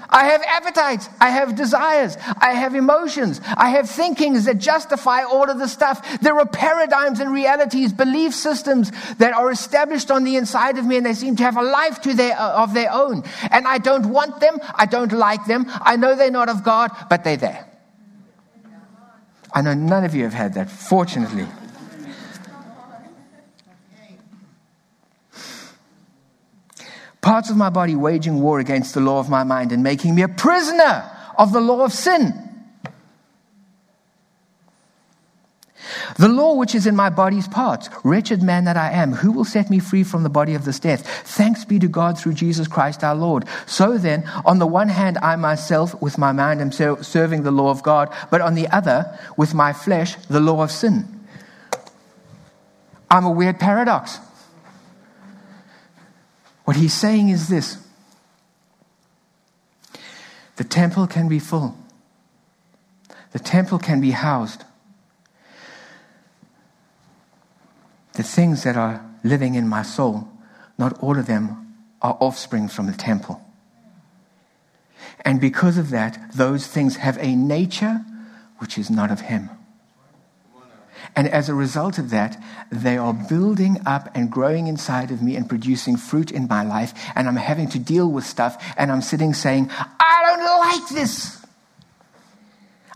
[0.09, 1.09] I have appetites.
[1.19, 2.17] I have desires.
[2.39, 3.41] I have emotions.
[3.57, 6.19] I have thinkings that justify all of the stuff.
[6.21, 10.97] There are paradigms and realities, belief systems that are established on the inside of me
[10.97, 13.23] and they seem to have a life to their, uh, of their own.
[13.51, 14.59] And I don't want them.
[14.75, 15.65] I don't like them.
[15.67, 17.67] I know they're not of God, but they're there.
[19.53, 21.47] I know none of you have had that, fortunately.
[27.27, 30.21] Parts of my body waging war against the law of my mind and making me
[30.21, 32.33] a prisoner of the law of sin.
[36.17, 39.43] The law which is in my body's parts, wretched man that I am, who will
[39.43, 41.05] set me free from the body of this death?
[41.27, 43.43] Thanks be to God through Jesus Christ our Lord.
[43.65, 47.71] So then, on the one hand, I myself with my mind am serving the law
[47.71, 51.25] of God, but on the other, with my flesh, the law of sin.
[53.11, 54.19] I'm a weird paradox.
[56.67, 57.77] What he's saying is this
[60.58, 61.77] the temple can be full,
[63.32, 64.65] the temple can be housed.
[68.15, 70.27] The things that are living in my soul,
[70.77, 73.41] not all of them are offspring from the temple.
[75.21, 78.03] And because of that, those things have a nature
[78.58, 79.56] which is not of Him.
[81.17, 82.39] And as a result of that,
[82.71, 86.93] they are building up and growing inside of me and producing fruit in my life.
[87.15, 88.63] And I'm having to deal with stuff.
[88.77, 91.43] And I'm sitting saying, I don't like this.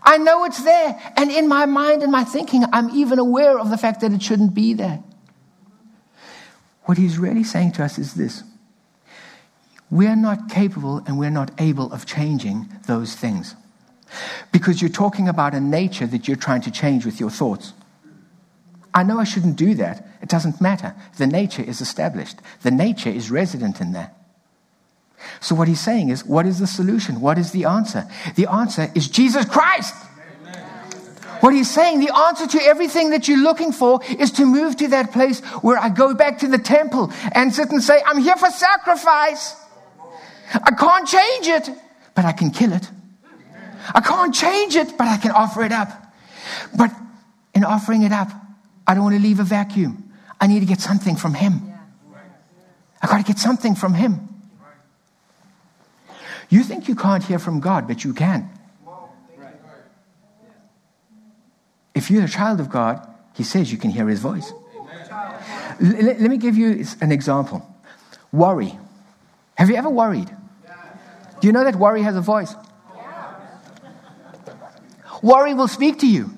[0.04, 1.00] I know it's there.
[1.16, 4.22] And in my mind and my thinking, I'm even aware of the fact that it
[4.22, 5.02] shouldn't be there.
[6.84, 8.44] What he's really saying to us is this
[9.90, 13.56] we're not capable and we're not able of changing those things.
[14.52, 17.72] Because you're talking about a nature that you're trying to change with your thoughts.
[18.94, 20.06] I know I shouldn't do that.
[20.20, 20.94] It doesn't matter.
[21.18, 24.12] The nature is established, the nature is resident in there.
[25.40, 27.20] So, what he's saying is, what is the solution?
[27.20, 28.08] What is the answer?
[28.34, 29.94] The answer is Jesus Christ.
[31.40, 34.88] What he's saying, the answer to everything that you're looking for is to move to
[34.88, 38.36] that place where I go back to the temple and sit and say, I'm here
[38.36, 39.56] for sacrifice.
[40.54, 41.68] I can't change it,
[42.14, 42.88] but I can kill it.
[43.92, 45.88] I can't change it, but I can offer it up.
[46.76, 46.92] But
[47.54, 48.30] in offering it up,
[48.86, 50.12] I don't want to leave a vacuum.
[50.40, 51.72] I need to get something from Him.
[53.00, 54.28] I got to get something from Him.
[56.48, 58.50] You think you can't hear from God, but you can.
[61.94, 64.52] If you're a child of God, He says you can hear His voice.
[65.80, 67.66] Let, let me give you an example.
[68.32, 68.78] Worry.
[69.56, 70.30] Have you ever worried?
[71.40, 72.54] Do you know that worry has a voice?
[75.22, 76.30] Worry will speak to you.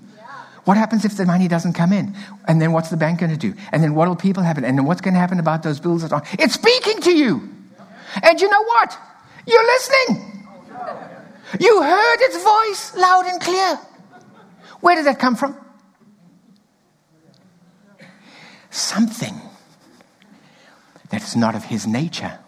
[0.65, 2.15] What happens if the money doesn't come in?
[2.49, 3.55] And then what's the bank going to do?
[3.71, 4.65] And then what will people happen?
[4.65, 6.23] And then what's going to happen about those bills that are?
[6.39, 7.49] It's speaking to you.
[8.23, 8.97] And you know what?
[9.47, 10.49] You're listening.
[11.61, 13.79] You heard its voice loud and clear.
[14.81, 15.57] Where did that come from?
[18.71, 19.41] Something
[21.11, 22.39] that is not of his nature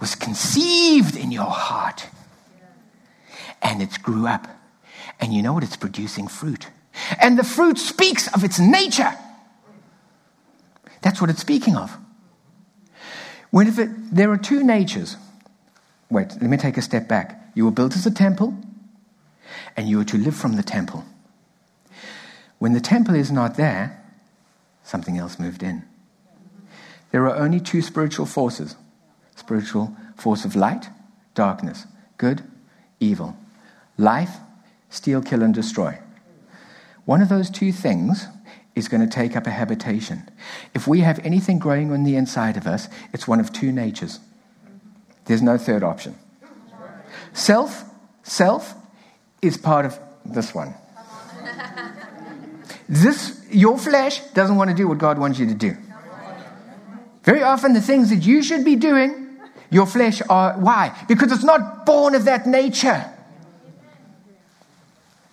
[0.00, 2.06] was conceived in your heart
[3.62, 4.48] and it grew up.
[5.20, 5.64] And you know what?
[5.64, 6.68] It's producing fruit.
[7.20, 9.12] And the fruit speaks of its nature.
[11.02, 11.96] That's what it's speaking of.
[13.50, 15.16] When if it, there are two natures.
[16.10, 17.50] Wait, let me take a step back.
[17.54, 18.56] You were built as a temple,
[19.76, 21.04] and you are to live from the temple.
[22.58, 24.02] When the temple is not there,
[24.82, 25.84] something else moved in.
[27.10, 28.76] There are only two spiritual forces
[29.36, 30.88] spiritual force of light,
[31.34, 31.86] darkness,
[32.16, 32.42] good,
[33.00, 33.36] evil,
[33.98, 34.38] life,
[34.88, 35.98] steal, kill, and destroy.
[37.06, 38.26] One of those two things
[38.74, 40.28] is going to take up a habitation.
[40.74, 44.20] If we have anything growing on the inside of us, it's one of two natures.
[45.24, 46.16] There's no third option.
[47.32, 47.84] Self,
[48.22, 48.74] self
[49.40, 50.74] is part of this one.
[52.88, 55.76] This, your flesh doesn't want to do what God wants you to do.
[57.24, 59.38] Very often, the things that you should be doing,
[59.70, 60.56] your flesh are.
[60.56, 60.96] Why?
[61.08, 63.12] Because it's not born of that nature.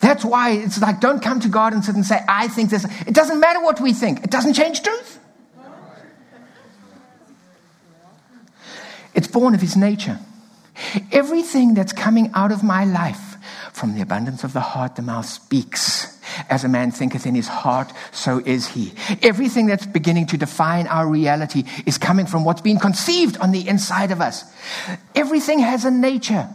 [0.03, 2.83] That's why it's like, don't come to God and sit and say, I think this.
[3.07, 5.17] It doesn't matter what we think, it doesn't change truth.
[9.13, 10.19] It's born of His nature.
[11.13, 13.37] Everything that's coming out of my life,
[13.71, 16.19] from the abundance of the heart, the mouth speaks.
[16.49, 18.91] As a man thinketh in his heart, so is he.
[19.21, 23.67] Everything that's beginning to define our reality is coming from what's been conceived on the
[23.67, 24.43] inside of us.
[25.15, 26.49] Everything has a nature.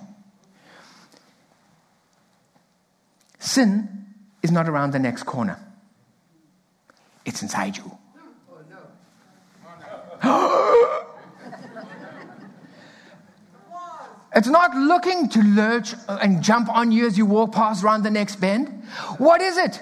[3.39, 4.07] Sin
[4.43, 5.59] is not around the next corner,
[7.25, 7.99] it's inside you.
[14.37, 18.11] It's not looking to lurch and jump on you as you walk past around the
[18.11, 18.69] next bend.
[19.17, 19.81] What is it?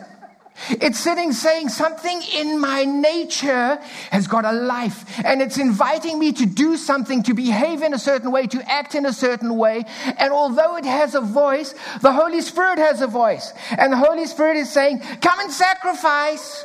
[0.70, 3.76] It's sitting saying something in my nature
[4.11, 7.98] has got a life and it's inviting me to do something, to behave in a
[7.98, 9.84] certain way, to act in a certain way.
[10.18, 13.52] And although it has a voice, the Holy Spirit has a voice.
[13.76, 16.64] And the Holy Spirit is saying, come and sacrifice.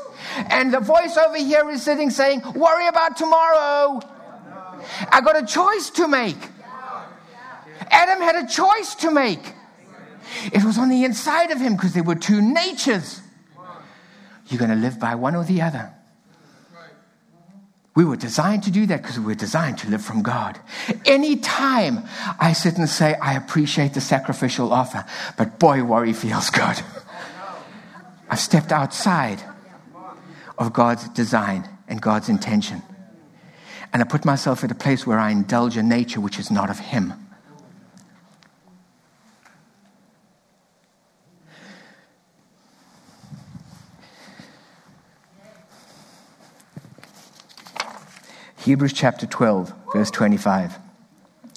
[0.49, 3.99] And the voice over here is sitting saying, worry about tomorrow.
[5.09, 6.37] I got a choice to make.
[7.89, 9.53] Adam had a choice to make.
[10.53, 13.21] It was on the inside of him because there were two natures.
[14.51, 15.93] You're going to live by one or the other.
[17.95, 20.59] We were designed to do that because we were designed to live from God.
[21.05, 22.05] Anytime
[22.39, 25.05] I sit and say, I appreciate the sacrificial offer,
[25.37, 26.81] but boy, worry feels good.
[28.29, 29.41] I've stepped outside
[30.57, 32.81] of God's design and God's intention.
[33.91, 36.69] And I put myself at a place where I indulge a nature which is not
[36.69, 37.13] of Him.
[48.61, 50.77] Hebrews chapter 12, verse 25.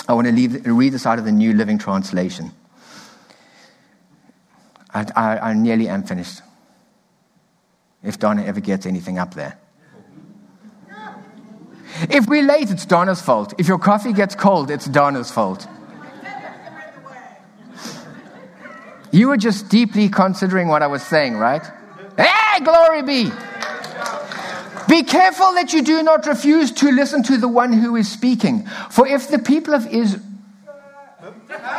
[0.09, 2.50] I want to leave, read this out of the New Living Translation.
[4.92, 6.40] I, I, I nearly am finished.
[8.02, 9.59] If Donna ever gets anything up there.
[12.09, 13.52] If we're late, it's Donna's fault.
[13.59, 15.68] If your coffee gets cold, it's Donna's fault.
[19.12, 21.64] You were just deeply considering what I was saying, right?
[22.16, 23.30] Hey, glory be!
[24.89, 28.66] Be careful that you do not refuse to listen to the one who is speaking.
[28.91, 30.22] For if the people of Israel.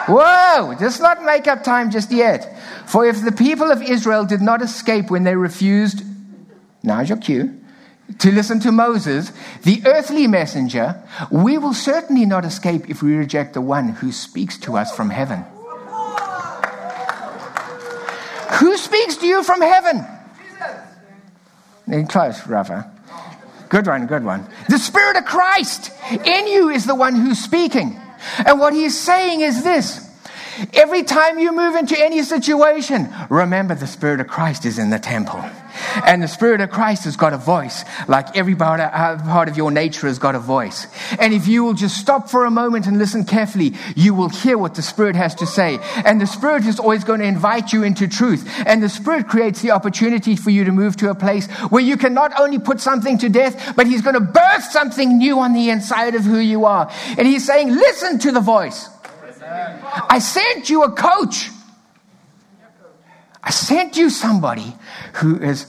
[0.07, 2.57] Whoa, just not make up time just yet.
[2.87, 6.03] For if the people of Israel did not escape when they refused,
[6.83, 7.59] now's your cue,
[8.19, 9.31] to listen to Moses,
[9.63, 14.57] the earthly messenger, we will certainly not escape if we reject the one who speaks
[14.59, 15.43] to us from heaven.
[18.59, 20.05] Who speaks to you from heaven?
[22.07, 22.94] Close, Rafa.
[23.69, 24.47] Good one, good one.
[24.69, 27.99] The Spirit of Christ in you is the one who's speaking.
[28.45, 30.04] And what he's saying is this
[30.73, 34.99] every time you move into any situation, remember the Spirit of Christ is in the
[34.99, 35.43] temple.
[36.05, 39.71] And the Spirit of Christ has got a voice, like every uh, part of your
[39.71, 40.87] nature has got a voice.
[41.19, 44.57] And if you will just stop for a moment and listen carefully, you will hear
[44.57, 45.79] what the Spirit has to say.
[46.05, 48.49] And the Spirit is always going to invite you into truth.
[48.65, 51.97] And the Spirit creates the opportunity for you to move to a place where you
[51.97, 55.53] can not only put something to death, but He's going to birth something new on
[55.53, 56.91] the inside of who you are.
[57.17, 58.89] And He's saying, listen to the voice.
[59.45, 61.49] I sent you a coach.
[63.43, 64.75] I sent you somebody
[65.15, 65.67] who is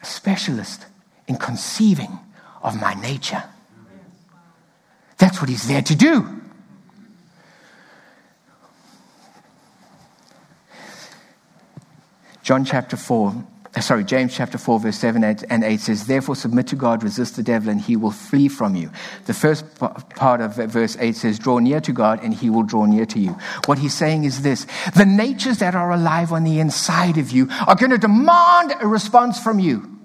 [0.00, 0.86] a specialist
[1.26, 2.18] in conceiving
[2.62, 3.44] of my nature.
[5.18, 6.38] That's what he's there to do.
[12.42, 13.42] John chapter 4, uh,
[13.78, 17.36] Uh, sorry, James chapter 4, verse 7 and 8 says, Therefore submit to God, resist
[17.36, 18.90] the devil, and he will flee from you.
[19.26, 22.86] The first part of verse 8 says, Draw near to God, and he will draw
[22.86, 23.36] near to you.
[23.66, 24.66] What he's saying is this
[24.96, 28.88] the natures that are alive on the inside of you are going to demand a
[28.88, 29.96] response from you.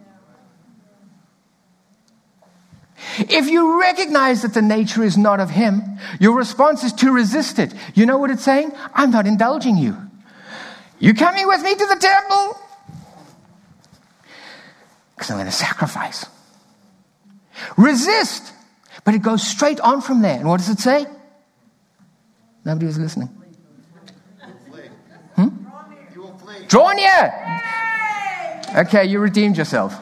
[3.18, 5.82] If you recognize that the nature is not of him,
[6.20, 7.74] your response is to resist it.
[7.96, 8.72] You know what it's saying?
[8.94, 9.98] I'm not indulging you.
[11.00, 12.63] You coming with me to the temple?
[15.16, 16.26] Because I'm going to sacrifice.
[17.78, 18.52] Resist.
[19.04, 20.38] But it goes straight on from there.
[20.38, 21.06] And what does it say?
[22.66, 23.30] Nobody was listening.
[25.36, 25.50] Hmm?
[26.68, 27.44] Draw near.
[28.76, 30.00] Okay, you redeemed yourself.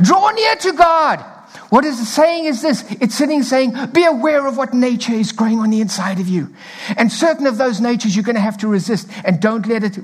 [0.00, 1.31] Draw near to God.
[1.72, 5.58] What it's saying is this it's sitting saying, be aware of what nature is growing
[5.58, 6.52] on the inside of you.
[6.98, 9.96] And certain of those natures you're going to have to resist and don't let it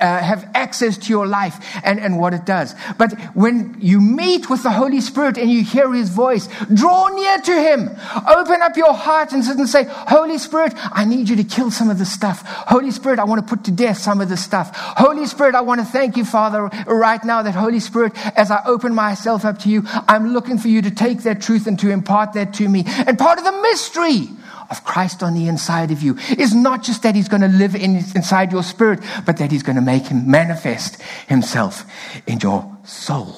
[0.00, 2.74] have access to your life and, and what it does.
[2.96, 7.36] But when you meet with the Holy Spirit and you hear his voice, draw near
[7.36, 7.90] to him.
[8.26, 11.70] Open up your heart and sit and say, Holy Spirit, I need you to kill
[11.70, 12.40] some of this stuff.
[12.46, 14.70] Holy Spirit, I want to put to death some of this stuff.
[14.74, 18.62] Holy Spirit, I want to thank you, Father, right now that Holy Spirit, as I
[18.64, 21.78] open myself up to you, I'm looking for you to take take that truth and
[21.78, 22.84] to impart that to me.
[22.86, 24.28] And part of the mystery
[24.70, 27.74] of Christ on the inside of you is not just that he's going to live
[27.74, 31.84] in, inside your spirit, but that he's going to make him manifest himself
[32.26, 33.34] in your soul.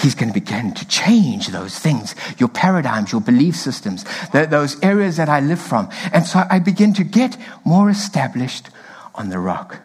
[0.00, 5.16] He's going to begin to change those things, your paradigms, your belief systems, those areas
[5.16, 5.88] that I live from.
[6.12, 8.68] And so I begin to get more established
[9.14, 9.80] on the rock.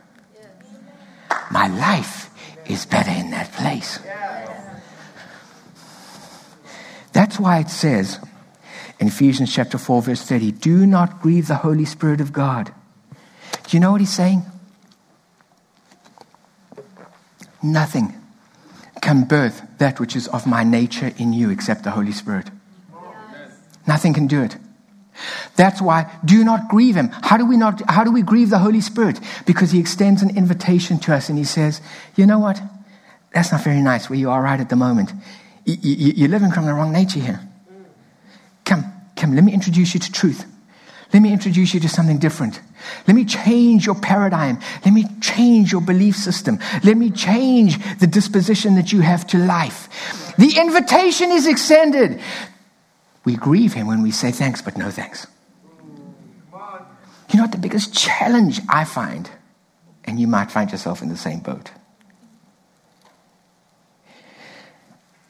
[1.51, 2.29] My life
[2.65, 3.99] is better in that place.
[7.15, 8.19] That's why it says
[8.99, 12.73] in Ephesians chapter 4, verse 30, do not grieve the Holy Spirit of God.
[13.63, 14.43] Do you know what he's saying?
[17.63, 18.13] Nothing
[19.01, 22.51] can birth that which is of my nature in you except the Holy Spirit.
[23.87, 24.57] Nothing can do it.
[25.55, 27.11] That's why do not grieve him.
[27.13, 29.21] How do we not how do we grieve the Holy Spirit?
[29.45, 31.79] Because he extends an invitation to us and he says,
[32.17, 32.61] "You know what?
[33.33, 35.13] That's not very nice where you are right at the moment.
[35.65, 37.41] You're living from the wrong nature here.
[38.65, 38.85] Come,
[39.15, 40.45] come, let me introduce you to truth.
[41.11, 42.61] Let me introduce you to something different.
[43.07, 44.59] Let me change your paradigm.
[44.83, 46.59] Let me change your belief system.
[46.83, 50.35] Let me change the disposition that you have to life.
[50.37, 52.19] The invitation is extended.
[53.23, 55.25] We grieve him when we say thanks, but no thanks.
[57.31, 59.29] You know what the biggest challenge I find,
[60.03, 61.71] and you might find yourself in the same boat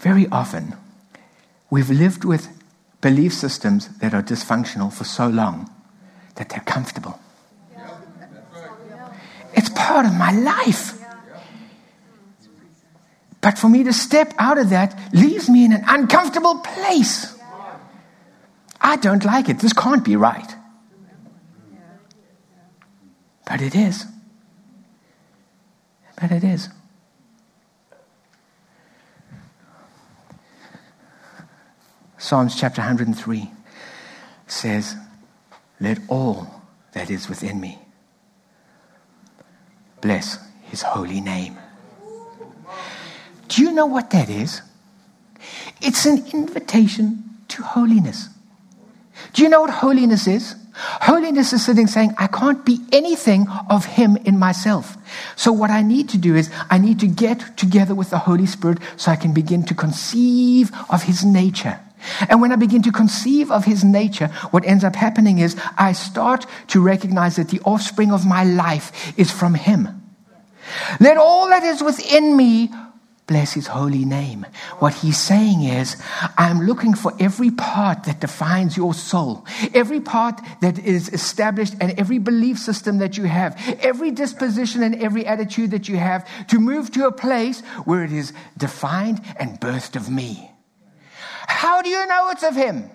[0.05, 0.75] Very often,
[1.71, 2.47] we've lived with
[3.01, 5.67] belief systems that are dysfunctional for so long
[6.35, 7.19] that they're comfortable.
[9.53, 10.93] It's part of my life.
[13.41, 17.35] But for me to step out of that leaves me in an uncomfortable place.
[18.79, 19.57] I don't like it.
[19.57, 20.55] This can't be right.
[23.47, 24.05] But it is.
[26.21, 26.69] But it is.
[32.25, 33.51] Psalms chapter 103
[34.47, 34.95] says,
[35.79, 36.63] Let all
[36.93, 37.77] that is within me
[40.01, 41.55] bless his holy name.
[43.47, 44.63] Do you know what that is?
[45.83, 48.29] It's an invitation to holiness.
[49.33, 50.55] Do you know what holiness is?
[50.73, 54.97] Holiness is sitting saying, I can't be anything of Him in myself.
[55.35, 58.45] So, what I need to do is, I need to get together with the Holy
[58.45, 61.79] Spirit so I can begin to conceive of His nature.
[62.29, 65.93] And when I begin to conceive of his nature, what ends up happening is I
[65.93, 70.01] start to recognize that the offspring of my life is from him.
[70.99, 72.71] Let all that is within me
[73.27, 74.45] bless his holy name.
[74.79, 76.01] What he's saying is,
[76.37, 81.99] I'm looking for every part that defines your soul, every part that is established, and
[81.99, 86.59] every belief system that you have, every disposition and every attitude that you have to
[86.59, 90.51] move to a place where it is defined and birthed of me.
[91.47, 92.89] How do you know it's of Him?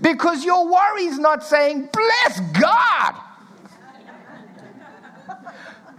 [0.00, 3.14] Because your worry is not saying, Bless God.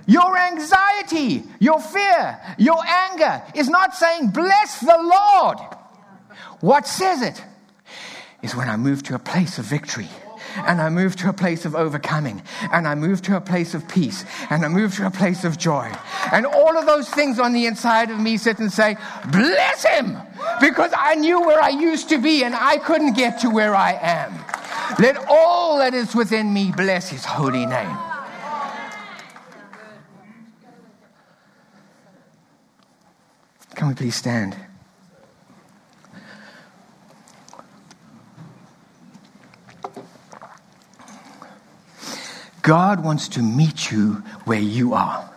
[0.06, 5.58] Your anxiety, your fear, your anger is not saying, Bless the Lord.
[6.62, 7.44] What says it
[8.42, 10.08] is when I move to a place of victory
[10.66, 12.42] and I move to a place of overcoming,
[12.72, 15.58] and I move to a place of peace, and I move to a place of
[15.58, 15.92] joy.
[16.32, 18.98] And all of those things on the inside of me sit and say,
[19.32, 20.18] Bless him!
[20.60, 23.94] Because I knew where I used to be and I couldn't get to where I
[23.94, 24.34] am.
[25.00, 27.98] Let all that is within me bless his holy name.
[33.76, 34.56] Can we please stand?
[42.68, 45.34] God wants to meet you where you are.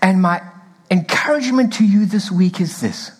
[0.00, 0.40] And my
[0.92, 3.10] encouragement to you this week is this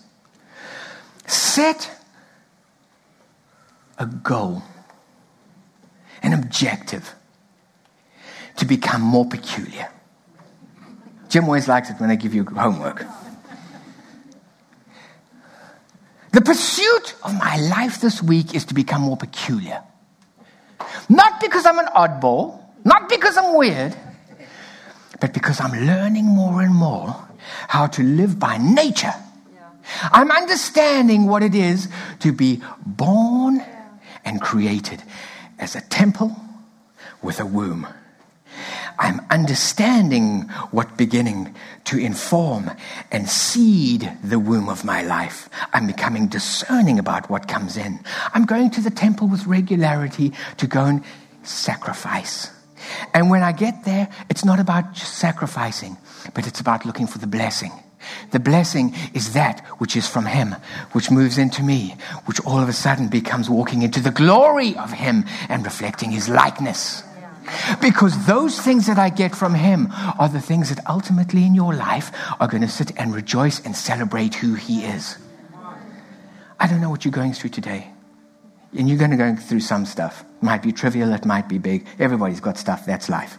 [1.27, 1.91] set
[3.97, 4.63] a goal,
[6.23, 7.13] an objective
[8.55, 9.89] to become more peculiar.
[11.27, 13.05] Jim always likes it when I give you homework.
[16.31, 19.83] The pursuit of my life this week is to become more peculiar.
[21.09, 23.95] Not because I'm an oddball, not because I'm weird,
[25.19, 27.15] but because I'm learning more and more
[27.67, 29.13] how to live by nature.
[30.11, 33.63] I'm understanding what it is to be born
[34.23, 35.03] and created
[35.57, 36.35] as a temple
[37.21, 37.87] with a womb.
[38.99, 41.55] I'm understanding what beginning
[41.85, 42.71] to inform
[43.11, 45.49] and seed the womb of my life.
[45.73, 48.01] I'm becoming discerning about what comes in.
[48.33, 51.03] I'm going to the temple with regularity to go and
[51.43, 52.51] sacrifice.
[53.13, 55.97] And when I get there, it's not about just sacrificing,
[56.33, 57.71] but it's about looking for the blessing.
[58.31, 60.55] The blessing is that which is from Him,
[60.93, 64.91] which moves into me, which all of a sudden becomes walking into the glory of
[64.91, 67.03] Him and reflecting His likeness.
[67.81, 71.73] Because those things that I get from Him are the things that ultimately in your
[71.73, 75.17] life are going to sit and rejoice and celebrate who He is.
[76.59, 77.91] I don't know what you're going through today.
[78.77, 80.21] And you're going to go through some stuff.
[80.21, 81.87] It might be trivial, it might be big.
[81.97, 82.85] Everybody's got stuff.
[82.85, 83.37] That's life.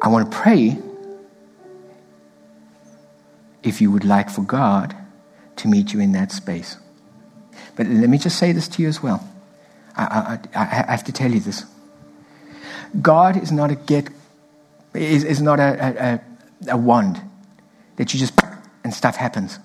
[0.00, 0.78] I want to pray
[3.62, 4.94] if you would like for God
[5.56, 6.76] to meet you in that space.
[7.74, 9.28] But let me just say this to you as well.
[9.96, 11.64] I, I, I have to tell you this.
[13.02, 14.08] God is not a get,
[14.96, 16.20] is, is not a,
[16.68, 17.20] a, a wand
[17.96, 18.38] that you just
[18.84, 19.58] and stuff happens.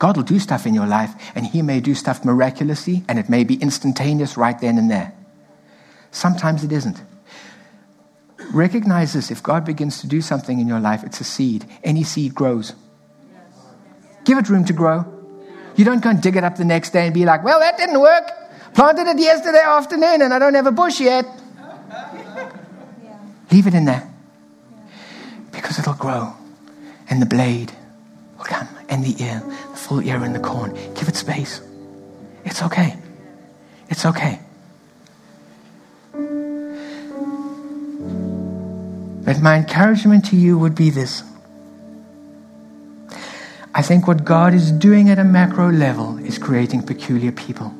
[0.00, 3.28] God will do stuff in your life, and He may do stuff miraculously, and it
[3.28, 5.12] may be instantaneous right then and there.
[6.10, 7.00] Sometimes it isn't.
[8.52, 11.64] Recognize this if God begins to do something in your life, it's a seed.
[11.84, 12.72] Any seed grows.
[14.24, 15.04] Give it room to grow.
[15.76, 17.76] You don't go and dig it up the next day and be like, well, that
[17.76, 18.28] didn't work.
[18.74, 21.24] Planted it yesterday afternoon and I don't have a bush yet.
[23.52, 24.12] Leave it in there
[25.60, 26.32] because it'll grow
[27.10, 27.72] and the blade
[28.36, 30.72] will come and the ear, the full ear in the corn.
[30.94, 31.60] Give it space.
[32.44, 32.96] It's okay.
[33.88, 34.40] It's okay.
[39.24, 41.22] But my encouragement to you would be this.
[43.74, 47.74] I think what God is doing at a macro level is creating peculiar people.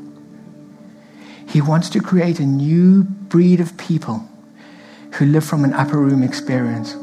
[1.47, 4.29] He wants to create a new breed of people
[5.13, 6.95] who live from an upper room experience,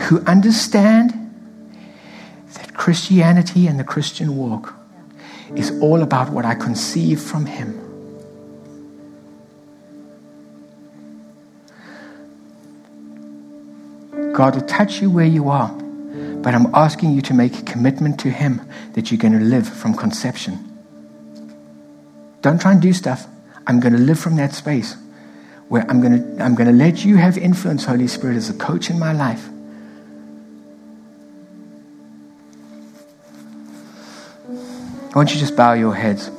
[0.00, 1.12] who understand
[2.54, 4.74] that Christianity and the Christian walk
[5.54, 7.76] is all about what I conceive from Him.
[14.32, 15.70] God will touch you where you are.
[15.70, 18.62] But I'm asking you to make a commitment to Him
[18.94, 20.66] that you're going to live from conception.
[22.40, 23.26] Don't try and do stuff.
[23.66, 24.96] I'm going to live from that space
[25.68, 28.54] where I'm going to, I'm going to let you have influence, Holy Spirit, as a
[28.54, 29.48] coach in my life.
[35.12, 36.30] I want you to just bow your heads.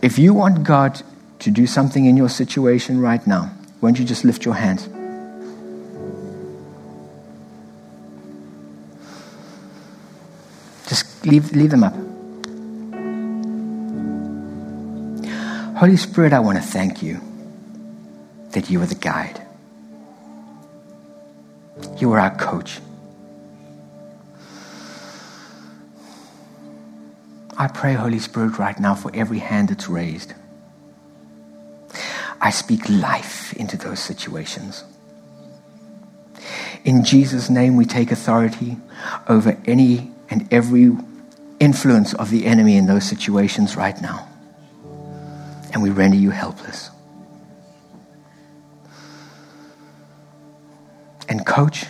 [0.00, 1.02] If you want God
[1.40, 3.50] to do something in your situation right now,
[3.80, 4.86] won't you just lift your hands?
[10.88, 11.94] Just leave, leave them up.
[15.78, 17.20] Holy Spirit, I want to thank you
[18.50, 19.42] that you are the guide.
[21.98, 22.80] You are our coach.
[27.58, 30.32] I pray, Holy Spirit, right now for every hand that's raised.
[32.40, 34.84] I speak life into those situations.
[36.84, 38.76] In Jesus' name, we take authority
[39.26, 40.96] over any and every
[41.58, 44.28] influence of the enemy in those situations right now.
[45.72, 46.90] And we render you helpless.
[51.28, 51.86] And, coach,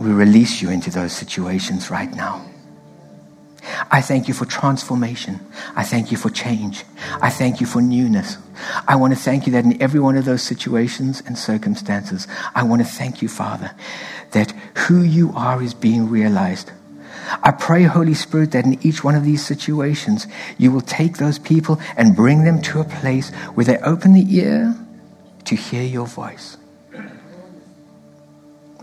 [0.00, 2.48] we release you into those situations right now.
[3.94, 5.38] I thank you for transformation.
[5.76, 6.84] I thank you for change.
[7.22, 8.38] I thank you for newness.
[8.88, 12.26] I want to thank you that in every one of those situations and circumstances,
[12.56, 13.70] I want to thank you, Father,
[14.32, 14.50] that
[14.88, 16.72] who you are is being realized.
[17.44, 20.26] I pray, Holy Spirit, that in each one of these situations,
[20.58, 24.26] you will take those people and bring them to a place where they open the
[24.28, 24.74] ear
[25.44, 26.56] to hear your voice.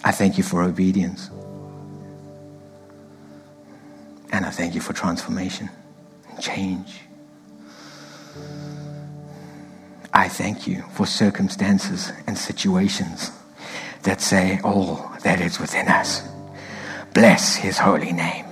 [0.06, 1.30] I thank you for obedience.
[4.32, 5.70] And I thank you for transformation
[6.30, 7.02] and change.
[10.14, 13.32] I thank you for circumstances and situations
[14.04, 16.28] that say all that is within us.
[17.14, 18.51] Bless his holy name.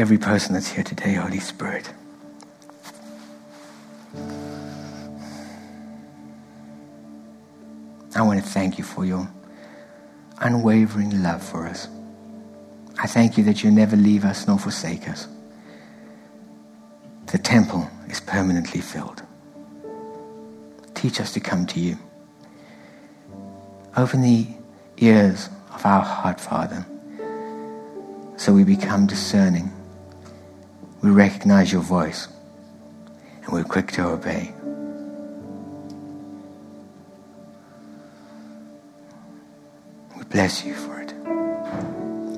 [0.00, 1.92] Every person that's here today, Holy Spirit.
[8.16, 9.30] I want to thank you for your
[10.38, 11.86] unwavering love for us.
[12.98, 15.28] I thank you that you never leave us nor forsake us.
[17.26, 19.22] The temple is permanently filled.
[20.94, 21.98] Teach us to come to you.
[23.98, 24.46] Open the
[24.96, 26.86] ears of our heart, Father,
[28.38, 29.70] so we become discerning.
[31.02, 32.28] We recognize your voice
[33.42, 34.52] and we're quick to obey.
[40.16, 41.12] We bless you for it.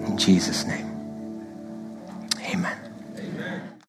[0.06, 0.91] In Jesus' name.